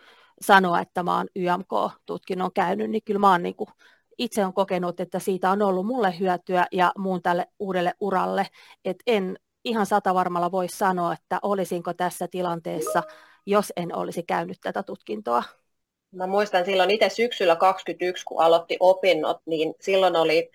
sanoa, 0.41 0.79
että 0.79 1.03
mä 1.03 1.17
oon 1.17 1.27
YMK-tutkinnon 1.35 2.53
käynyt, 2.53 2.89
niin 2.89 3.01
kyllä 3.05 3.19
mä 3.19 3.31
oon 3.31 3.43
niin 3.43 3.55
kuin 3.55 3.69
itse 4.17 4.45
on 4.45 4.53
kokenut, 4.53 4.99
että 4.99 5.19
siitä 5.19 5.51
on 5.51 5.61
ollut 5.61 5.85
mulle 5.85 6.19
hyötyä 6.19 6.65
ja 6.71 6.91
muun 6.97 7.21
tälle 7.21 7.47
uudelle 7.59 7.93
uralle, 7.99 8.47
että 8.85 9.03
en 9.07 9.39
ihan 9.65 9.85
sata 9.85 10.13
varmalla 10.13 10.51
voi 10.51 10.67
sanoa, 10.69 11.13
että 11.13 11.39
olisinko 11.41 11.93
tässä 11.93 12.27
tilanteessa, 12.27 13.03
jos 13.45 13.73
en 13.75 13.95
olisi 13.95 14.23
käynyt 14.23 14.57
tätä 14.61 14.83
tutkintoa. 14.83 15.43
Mä 16.11 16.27
muistan 16.27 16.65
silloin 16.65 16.91
itse 16.91 17.09
syksyllä 17.09 17.55
2021, 17.55 18.25
kun 18.25 18.41
aloitti 18.41 18.77
opinnot, 18.79 19.37
niin 19.45 19.73
silloin 19.81 20.15
oli 20.15 20.49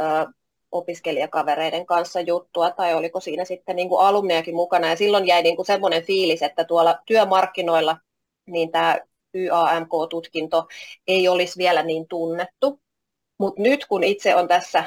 ö, 0.00 0.04
opiskelijakavereiden 0.72 1.86
kanssa 1.86 2.20
juttua, 2.20 2.70
tai 2.70 2.94
oliko 2.94 3.20
siinä 3.20 3.44
sitten 3.44 3.76
niin 3.76 3.88
kuin 3.88 4.54
mukana, 4.54 4.88
ja 4.88 4.96
silloin 4.96 5.26
jäi 5.26 5.42
niin 5.42 5.56
kuin 5.56 5.66
semmoinen 5.66 6.02
fiilis, 6.02 6.42
että 6.42 6.64
tuolla 6.64 6.98
työmarkkinoilla 7.06 7.96
niin 8.46 8.70
tämä 8.72 8.98
YAMK-tutkinto 9.34 10.66
ei 11.06 11.28
olisi 11.28 11.58
vielä 11.58 11.82
niin 11.82 12.08
tunnettu. 12.08 12.80
Mutta 13.38 13.62
nyt 13.62 13.86
kun 13.86 14.04
itse 14.04 14.34
on 14.34 14.48
tässä 14.48 14.84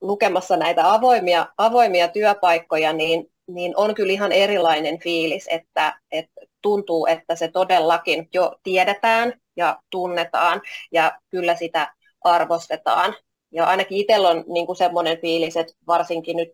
lukemassa 0.00 0.56
näitä 0.56 0.92
avoimia, 0.92 1.46
avoimia 1.58 2.08
työpaikkoja, 2.08 2.92
niin, 2.92 3.30
niin 3.48 3.72
on 3.76 3.94
kyllä 3.94 4.12
ihan 4.12 4.32
erilainen 4.32 4.98
fiilis, 4.98 5.46
että, 5.50 6.00
että 6.10 6.40
tuntuu, 6.62 7.06
että 7.06 7.34
se 7.34 7.48
todellakin 7.48 8.28
jo 8.34 8.56
tiedetään 8.62 9.32
ja 9.56 9.82
tunnetaan 9.90 10.62
ja 10.92 11.18
kyllä 11.30 11.56
sitä 11.56 11.94
arvostetaan. 12.24 13.14
Ja 13.52 13.66
ainakin 13.66 13.98
itsellä 13.98 14.28
on 14.28 14.44
niin 14.48 14.66
kuin 14.66 14.76
semmoinen 14.76 15.20
fiilis, 15.20 15.56
että 15.56 15.72
varsinkin 15.86 16.36
nyt 16.36 16.52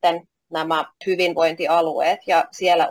nämä 0.51 0.85
hyvinvointialueet 1.07 2.21
ja 2.27 2.45
siellä 2.53 2.89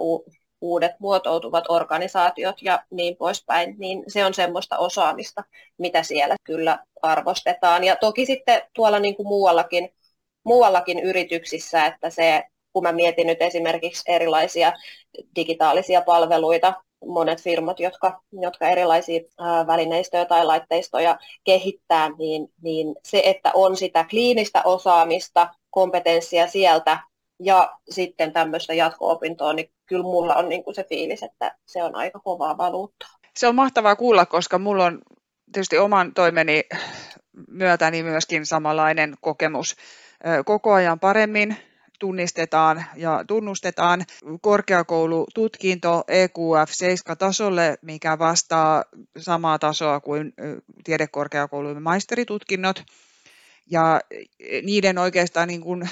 uudet 0.61 0.91
muotoutuvat 0.99 1.63
organisaatiot 1.69 2.61
ja 2.61 2.83
niin 2.91 3.15
poispäin, 3.15 3.75
niin 3.77 4.03
se 4.07 4.25
on 4.25 4.33
semmoista 4.33 4.77
osaamista, 4.77 5.43
mitä 5.77 6.03
siellä 6.03 6.35
kyllä 6.43 6.79
arvostetaan. 7.01 7.83
Ja 7.83 7.95
toki 7.95 8.25
sitten 8.25 8.61
tuolla 8.73 8.99
niin 8.99 9.15
kuin 9.15 9.27
muuallakin, 9.27 9.89
muuallakin 10.43 10.99
yrityksissä, 10.99 11.85
että 11.85 12.09
se, 12.09 12.43
kun 12.73 12.83
mä 12.83 12.91
mietin 12.91 13.27
nyt 13.27 13.41
esimerkiksi 13.41 14.11
erilaisia 14.11 14.73
digitaalisia 15.35 16.01
palveluita, 16.01 16.73
monet 17.05 17.41
firmat, 17.41 17.79
jotka, 17.79 18.21
jotka 18.31 18.69
erilaisia 18.69 19.21
välineistöjä 19.67 20.25
tai 20.25 20.45
laitteistoja 20.45 21.17
kehittää, 21.43 22.09
niin, 22.17 22.47
niin 22.61 22.95
se, 23.03 23.21
että 23.25 23.51
on 23.53 23.77
sitä 23.77 24.05
kliinistä 24.09 24.61
osaamista, 24.65 25.47
kompetenssia 25.69 26.47
sieltä 26.47 26.99
ja 27.43 27.77
sitten 27.89 28.33
tämmöistä 28.33 28.73
jatko-opintoa, 28.73 29.53
niin 29.53 29.71
kyllä 29.85 30.03
mulla 30.03 30.35
on 30.35 30.49
niin 30.49 30.63
kuin 30.63 30.75
se 30.75 30.83
fiilis, 30.83 31.23
että 31.23 31.55
se 31.65 31.83
on 31.83 31.95
aika 31.95 32.19
kovaa 32.19 32.57
valuuttaa. 32.57 33.09
Se 33.37 33.47
on 33.47 33.55
mahtavaa 33.55 33.95
kuulla, 33.95 34.25
koska 34.25 34.59
mulla 34.59 34.85
on 34.85 35.01
tietysti 35.51 35.77
oman 35.77 36.13
toimeni 36.13 36.63
myötäni 37.47 38.03
myöskin 38.03 38.45
samanlainen 38.45 39.15
kokemus. 39.21 39.75
Koko 40.45 40.73
ajan 40.73 40.99
paremmin 40.99 41.57
tunnistetaan 41.99 42.85
ja 42.95 43.23
tunnustetaan 43.27 44.05
korkeakoulututkinto 44.41 46.03
EQF 46.07 46.69
7-tasolle, 46.69 47.77
mikä 47.81 48.19
vastaa 48.19 48.83
samaa 49.17 49.59
tasoa 49.59 49.99
kuin 49.99 50.33
tiedekorkeakoulujen 50.83 51.83
maisteritutkinnot. 51.83 52.83
Ja 53.71 54.01
niiden 54.63 54.97
oikeastaan 54.97 55.47
niin 55.47 55.61
kuin 55.61 55.89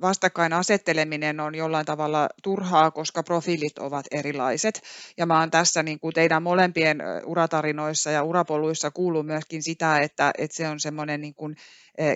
vastakkain 0.00 0.52
asetteleminen 0.52 1.40
on 1.40 1.54
jollain 1.54 1.86
tavalla 1.86 2.28
turhaa, 2.42 2.90
koska 2.90 3.22
profiilit 3.22 3.78
ovat 3.78 4.06
erilaiset. 4.10 4.82
Ja 5.16 5.26
mä 5.26 5.40
oon 5.40 5.50
tässä 5.50 5.82
niin 5.82 6.00
kuin 6.00 6.14
teidän 6.14 6.42
molempien 6.42 7.02
uratarinoissa 7.26 8.10
ja 8.10 8.22
urapoluissa 8.22 8.90
kuullut 8.90 9.26
myöskin 9.26 9.62
sitä, 9.62 9.98
että, 9.98 10.30
että 10.38 10.56
se 10.56 10.68
on 10.68 10.80
semmoinen 10.80 11.20
niin 11.20 11.34
kuin 11.34 11.56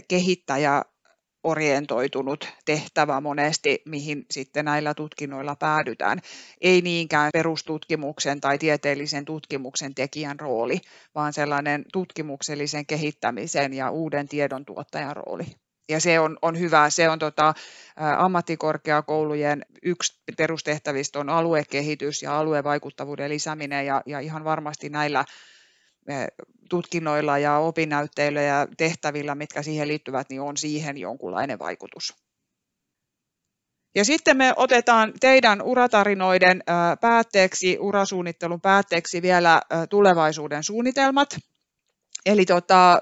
kehittäjä 0.08 0.82
orientoitunut 1.44 2.48
tehtävä 2.64 3.20
monesti, 3.20 3.82
mihin 3.88 4.26
sitten 4.30 4.64
näillä 4.64 4.94
tutkinnoilla 4.94 5.56
päädytään. 5.56 6.18
Ei 6.60 6.82
niinkään 6.82 7.30
perustutkimuksen 7.32 8.40
tai 8.40 8.58
tieteellisen 8.58 9.24
tutkimuksen 9.24 9.94
tekijän 9.94 10.40
rooli, 10.40 10.80
vaan 11.14 11.32
sellainen 11.32 11.84
tutkimuksellisen 11.92 12.86
kehittämisen 12.86 13.72
ja 13.72 13.90
uuden 13.90 14.28
tiedon 14.28 14.64
tuottajan 14.64 15.16
rooli. 15.16 15.44
Ja 15.88 16.00
se 16.00 16.20
on, 16.20 16.38
on 16.42 16.58
hyvä. 16.58 16.90
Se 16.90 17.08
on 17.08 17.18
tota, 17.18 17.54
ammattikorkeakoulujen 18.18 19.66
yksi 19.82 20.22
perustehtävistä 20.36 21.18
on 21.18 21.28
aluekehitys 21.28 22.22
ja 22.22 22.38
aluevaikuttavuuden 22.38 23.30
lisääminen 23.30 23.86
ja, 23.86 24.02
ja 24.06 24.20
ihan 24.20 24.44
varmasti 24.44 24.88
näillä 24.88 25.24
tutkinnoilla 26.68 27.38
ja 27.38 27.58
opinnäytteillä 27.58 28.42
ja 28.42 28.66
tehtävillä, 28.76 29.34
mitkä 29.34 29.62
siihen 29.62 29.88
liittyvät, 29.88 30.30
niin 30.30 30.40
on 30.40 30.56
siihen 30.56 30.96
jonkunlainen 30.96 31.58
vaikutus. 31.58 32.14
Ja 33.94 34.04
sitten 34.04 34.36
me 34.36 34.52
otetaan 34.56 35.12
teidän 35.20 35.62
uratarinoiden 35.62 36.62
päätteeksi, 37.00 37.78
urasuunnittelun 37.80 38.60
päätteeksi 38.60 39.22
vielä 39.22 39.62
tulevaisuuden 39.90 40.64
suunnitelmat. 40.64 41.36
Eli 42.26 42.44
tota, 42.44 42.98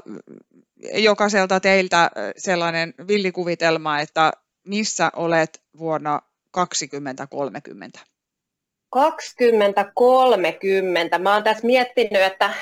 jokaiselta 0.93 1.61
teiltä 1.61 2.11
sellainen 2.37 2.95
villikuvitelma, 3.09 4.01
että 4.01 4.33
missä 4.67 5.11
olet 5.17 5.63
vuonna 5.79 6.21
2030? 6.51 7.99
2030. 8.91 11.19
Mä 11.19 11.35
oon 11.35 11.45
tässä 11.45 11.67
miettinyt, 11.67 12.23
että 12.23 12.55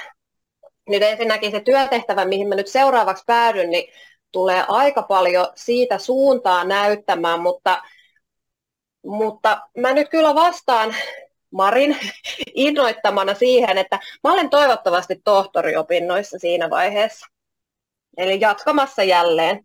nyt 0.88 1.02
ensinnäkin 1.02 1.50
se 1.50 1.60
työtehtävä, 1.60 2.24
mihin 2.24 2.48
mä 2.48 2.54
nyt 2.54 2.68
seuraavaksi 2.68 3.24
päädyn, 3.26 3.70
niin 3.70 3.92
tulee 4.32 4.64
aika 4.68 5.02
paljon 5.02 5.46
siitä 5.54 5.98
suuntaa 5.98 6.64
näyttämään, 6.64 7.40
mutta, 7.40 7.82
mutta 9.06 9.60
mä 9.76 9.92
nyt 9.92 10.08
kyllä 10.08 10.34
vastaan 10.34 10.94
Marin 11.50 11.96
innoittamana 12.54 13.34
siihen, 13.34 13.78
että 13.78 13.98
mä 14.24 14.32
olen 14.32 14.50
toivottavasti 14.50 15.20
tohtoriopinnoissa 15.24 16.38
siinä 16.38 16.70
vaiheessa. 16.70 17.26
Eli 18.18 18.40
jatkamassa 18.40 19.02
jälleen. 19.02 19.64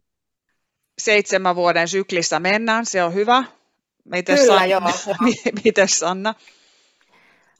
Seitsemän 0.98 1.56
vuoden 1.56 1.88
syklissä 1.88 2.39
mennään, 2.39 2.86
se 2.86 3.04
on 3.04 3.13
hyvä. 3.13 3.44
Mites 4.06 4.39
Kyllä, 4.39 4.60
Sanna? 4.60 4.66
joo. 4.66 5.16
Mites 5.63 6.00
Sanna? 6.00 6.34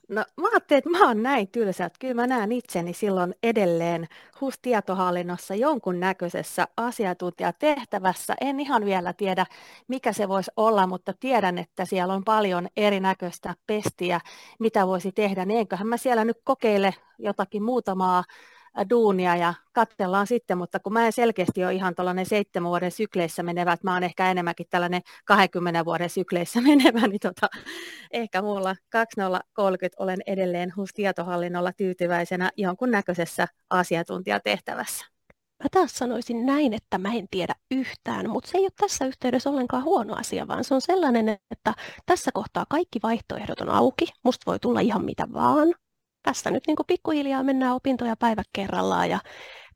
No 0.08 0.24
mä 0.36 0.48
ajattelin, 0.52 0.78
että 0.78 0.90
mä 0.90 1.08
oon 1.08 1.22
näin 1.22 1.48
tylsä, 1.48 1.84
että 1.84 1.98
kyllä 2.00 2.14
mä 2.14 2.26
näen 2.26 2.52
itseni 2.52 2.92
silloin 2.92 3.34
edelleen 3.42 4.08
HUS-tietohallinnossa 4.40 5.54
jonkun 5.54 6.00
näköisessä 6.00 6.68
asiantuntijatehtävässä. 6.76 8.34
En 8.40 8.60
ihan 8.60 8.84
vielä 8.84 9.12
tiedä, 9.12 9.46
mikä 9.88 10.12
se 10.12 10.28
voisi 10.28 10.50
olla, 10.56 10.86
mutta 10.86 11.12
tiedän, 11.20 11.58
että 11.58 11.84
siellä 11.84 12.14
on 12.14 12.24
paljon 12.24 12.68
erinäköistä 12.76 13.54
pestiä, 13.66 14.20
mitä 14.58 14.86
voisi 14.86 15.12
tehdä. 15.12 15.44
Niin 15.44 15.60
enköhän 15.60 15.86
mä 15.86 15.96
siellä 15.96 16.24
nyt 16.24 16.38
kokeile 16.44 16.94
jotakin 17.18 17.62
muutamaa 17.62 18.24
duunia 18.90 19.36
ja 19.36 19.54
katsellaan 19.72 20.26
sitten, 20.26 20.58
mutta 20.58 20.80
kun 20.80 20.92
mä 20.92 21.06
en 21.06 21.12
selkeästi 21.12 21.64
ole 21.64 21.74
ihan 21.74 21.94
tällainen 21.94 22.26
seitsemän 22.26 22.70
vuoden 22.70 22.90
sykleissä 22.90 23.42
menevä, 23.42 23.72
että 23.72 23.86
mä 23.86 23.94
oon 23.94 24.02
ehkä 24.02 24.30
enemmänkin 24.30 24.66
tällainen 24.70 25.02
20 25.24 25.84
vuoden 25.84 26.10
sykleissä 26.10 26.60
menevä, 26.70 27.08
niin 27.08 27.20
tota, 27.20 27.48
ehkä 28.10 28.42
mulla 28.42 28.76
2030 28.90 30.02
olen 30.02 30.18
edelleen 30.26 30.72
HUS-tietohallinnolla 30.76 31.72
tyytyväisenä 31.72 32.50
jonkunnäköisessä 32.56 33.48
asiantuntijatehtävässä. 33.70 35.06
Mä 35.62 35.68
taas 35.70 35.92
sanoisin 35.94 36.46
näin, 36.46 36.72
että 36.72 36.98
mä 36.98 37.14
en 37.14 37.26
tiedä 37.30 37.54
yhtään, 37.70 38.30
mutta 38.30 38.50
se 38.50 38.58
ei 38.58 38.64
ole 38.64 38.70
tässä 38.80 39.06
yhteydessä 39.06 39.50
ollenkaan 39.50 39.84
huono 39.84 40.14
asia, 40.14 40.48
vaan 40.48 40.64
se 40.64 40.74
on 40.74 40.80
sellainen, 40.80 41.28
että 41.28 41.74
tässä 42.06 42.30
kohtaa 42.34 42.66
kaikki 42.68 42.98
vaihtoehdot 43.02 43.60
on 43.60 43.68
auki. 43.68 44.06
Musta 44.22 44.42
voi 44.46 44.58
tulla 44.58 44.80
ihan 44.80 45.04
mitä 45.04 45.28
vaan 45.32 45.74
tässä 46.24 46.50
nyt 46.50 46.66
niin 46.66 46.76
kuin 46.76 46.86
pikkuhiljaa 46.86 47.42
mennään 47.42 47.74
opintoja 47.74 48.16
päivä 48.16 48.42
kerrallaan 48.52 49.10
ja 49.10 49.20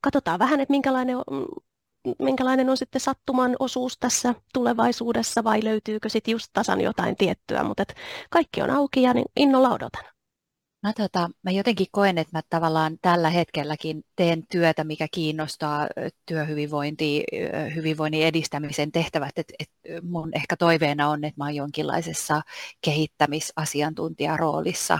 katsotaan 0.01 0.39
vähän, 0.39 0.61
että 0.61 0.73
minkälainen 0.73 1.17
minkälainen 2.19 2.71
on 2.71 2.77
sitten 2.77 3.01
sattuman 3.01 3.57
osuus 3.59 3.99
tässä 3.99 4.35
tulevaisuudessa 4.55 5.45
vai 5.45 5.65
löytyykö 5.65 6.09
sitten 6.09 6.33
just 6.33 6.47
tasan 6.53 6.81
jotain 6.81 7.17
tiettyä, 7.17 7.65
mutta 7.65 7.85
kaikki 8.31 8.63
on 8.63 8.71
auki 8.71 9.03
ja 9.03 9.15
niin 9.15 9.27
innolla 9.37 9.69
odotan. 9.69 10.05
Mä, 10.83 10.93
tota, 10.93 11.31
mä 11.43 11.51
jotenkin 11.51 11.87
koen, 11.91 12.19
että 12.19 12.39
mä 12.39 12.43
tavallaan 12.51 12.99
tällä 13.03 13.31
hetkelläkin 13.31 14.05
teen 14.19 14.47
työtä, 14.47 14.85
mikä 14.85 15.09
kiinnostaa 15.11 15.89
työhyvinvointia, 16.27 17.23
hyvinvoinnin 17.75 18.27
edistämisen 18.27 18.93
tehtävät. 18.93 19.33
Et, 19.37 19.53
et 19.59 19.71
mun 20.03 20.31
ehkä 20.35 20.57
toiveena 20.57 21.09
on, 21.09 21.25
että 21.25 21.41
mä 21.41 21.45
oon 21.45 21.55
jonkinlaisessa 21.55 22.43
kehittämisasiantuntijaroolissa, 22.81 24.99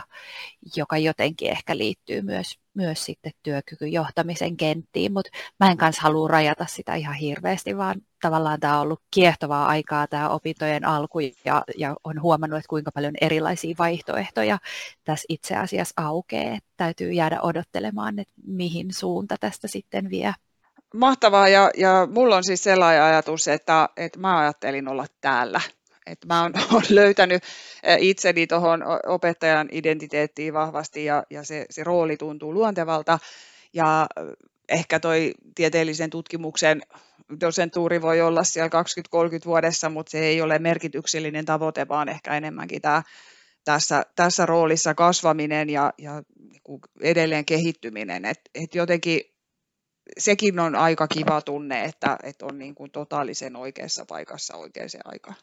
joka 0.77 0.99
jotenkin 0.99 1.51
ehkä 1.51 1.77
liittyy 1.77 2.23
myös 2.23 2.59
myös 2.75 3.05
sitten 3.05 3.33
työkykyjohtamisen 3.43 4.57
kenttiin, 4.57 5.13
mutta 5.13 5.31
mä 5.61 5.71
en 5.71 5.77
kanssa 5.77 6.03
halua 6.03 6.29
rajata 6.29 6.67
sitä 6.69 6.95
ihan 6.95 7.15
hirveästi, 7.15 7.77
vaan 7.77 8.01
tavallaan 8.23 8.61
tämä 8.61 8.77
on 8.77 8.83
ollut 8.83 9.03
kiehtovaa 9.11 9.67
aikaa 9.67 10.07
tämä 10.07 10.29
opintojen 10.29 10.85
alku 10.85 11.21
ja, 11.21 11.65
ja 11.79 11.97
on 12.05 12.23
huomannut, 12.23 12.59
että 12.59 12.69
kuinka 12.69 12.93
paljon 12.93 13.15
erilaisia 13.21 13.75
vaihtoehtoja 13.79 14.59
tässä 15.05 15.27
itse 15.29 15.57
asiassa 15.57 15.95
aukeaa. 15.97 16.59
Täytyy 16.79 17.13
jäädä 17.13 17.41
odottelemaan, 17.43 18.19
että 18.19 18.35
mihin 18.47 18.95
suunta 18.95 19.37
tästä 19.41 19.69
sitten 19.69 20.11
vie. 20.11 20.35
Mahtavaa 20.95 21.49
ja, 21.49 21.71
ja 21.77 22.09
mulla 22.11 22.37
on 22.37 22.45
siis 22.45 22.65
sellainen 22.65 23.03
ajatus, 23.03 23.49
että, 23.49 23.89
että 23.97 24.19
mä 24.19 24.39
ajattelin 24.39 24.89
olla 24.89 25.07
täällä 25.21 25.61
että 26.07 26.27
mä 26.27 26.43
oon, 26.43 26.53
oon 26.73 26.83
löytänyt 27.01 27.43
itseni 27.99 28.47
tuohon 28.47 28.85
opettajan 29.07 29.69
identiteettiin 29.73 30.55
vahvasti 30.55 31.05
ja, 31.05 31.25
ja 31.31 31.45
se, 31.45 31.67
se 31.71 31.85
rooli 31.85 32.17
tuntuu 32.17 32.55
luontevalta. 32.55 33.19
Ja 33.73 34.07
ehkä 34.69 35.01
toi 35.01 35.35
tieteellisen 35.55 36.11
tutkimuksen 36.11 36.83
dosentuuri 37.41 38.03
voi 38.03 38.21
olla 38.21 38.45
siellä 38.45 38.71
20-30 39.39 39.45
vuodessa, 39.45 39.89
mutta 39.89 40.11
se 40.11 40.19
ei 40.19 40.43
ole 40.43 40.59
merkityksellinen 40.59 41.45
tavoite, 41.45 41.89
vaan 41.89 42.09
ehkä 42.09 42.37
enemmänkin 42.37 42.83
tämä 42.83 43.03
tässä, 43.69 44.03
tässä 44.17 44.47
roolissa 44.47 44.95
kasvaminen 44.95 45.71
ja, 45.71 45.93
ja 45.99 46.23
niinku 46.51 46.81
edelleen 47.01 47.45
kehittyminen. 47.45 48.25
Et, 48.25 48.41
et 48.55 48.75
jotenkin 48.75 49.21
sekin 50.19 50.61
on 50.61 50.77
aika 50.77 51.09
kiva 51.09 51.41
tunne, 51.41 51.85
että, 51.85 52.19
että 52.23 52.47
on 52.47 52.59
niin 52.59 52.75
kuin 52.75 52.91
totaalisen 52.91 53.57
oikeassa 53.57 54.05
paikassa 54.09 54.57
oikeaan 54.57 54.89
aikaan 55.05 55.37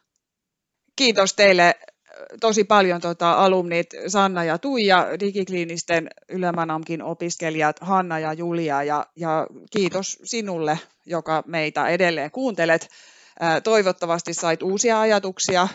kiitos 0.95 1.33
teille 1.33 1.63
äh, 1.67 1.73
tosi 2.39 2.63
paljon 2.63 3.01
tota, 3.01 3.31
alumnit 3.31 3.87
Sanna 4.07 4.43
ja 4.43 4.57
Tuija, 4.57 5.07
digikliinisten 5.19 6.09
Ylemanamkin 6.29 7.03
opiskelijat 7.03 7.79
Hanna 7.81 8.19
ja 8.19 8.33
Julia 8.33 8.83
ja, 8.83 9.05
ja 9.15 9.47
kiitos 9.71 10.19
sinulle, 10.23 10.79
joka 11.05 11.43
meitä 11.47 11.87
edelleen 11.87 12.31
kuuntelet. 12.31 12.89
Toivottavasti 13.63 14.33
sait 14.33 14.63
uusia 14.63 14.99
ajatuksia 14.99 15.67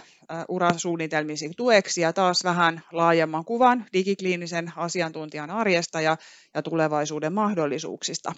urasuunnitelmisi 0.49 1.51
tueksi 1.57 2.01
ja 2.01 2.13
taas 2.13 2.45
vähän 2.45 2.83
laajemman 2.93 3.45
kuvan 3.45 3.87
digikliinisen 3.93 4.73
asiantuntijan 4.77 5.51
arjesta 5.51 6.01
ja, 6.01 6.17
ja 6.55 6.63
tulevaisuuden 6.63 7.33
mahdollisuuksista 7.33 8.33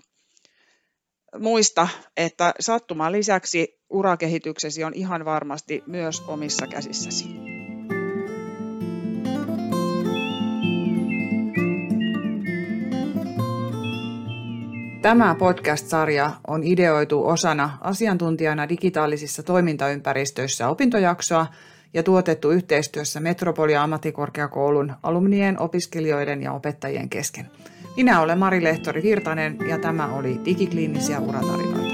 muista, 1.39 1.89
että 2.17 2.55
sattuman 2.61 3.13
lisäksi 3.13 3.81
urakehityksesi 3.91 4.85
on 4.85 4.95
ihan 4.95 5.25
varmasti 5.25 5.83
myös 5.87 6.21
omissa 6.21 6.67
käsissäsi. 6.67 7.52
Tämä 15.03 15.35
podcast-sarja 15.35 16.31
on 16.47 16.65
ideoitu 16.65 17.27
osana 17.27 17.79
asiantuntijana 17.81 18.69
digitaalisissa 18.69 19.43
toimintaympäristöissä 19.43 20.69
opintojaksoa, 20.69 21.47
ja 21.95 22.03
tuotettu 22.03 22.51
yhteistyössä 22.51 23.21
Metropolia 23.21 23.83
ammattikorkeakoulun 23.83 24.93
alumnien, 25.03 25.61
opiskelijoiden 25.61 26.43
ja 26.43 26.53
opettajien 26.53 27.09
kesken. 27.09 27.51
Minä 27.97 28.21
olen 28.21 28.39
Mari 28.39 28.65
Lehtori 28.65 29.03
Virtanen 29.03 29.59
ja 29.69 29.79
tämä 29.79 30.07
oli 30.07 30.41
Digikliinisiä 30.45 31.21
uratarinoita. 31.21 31.92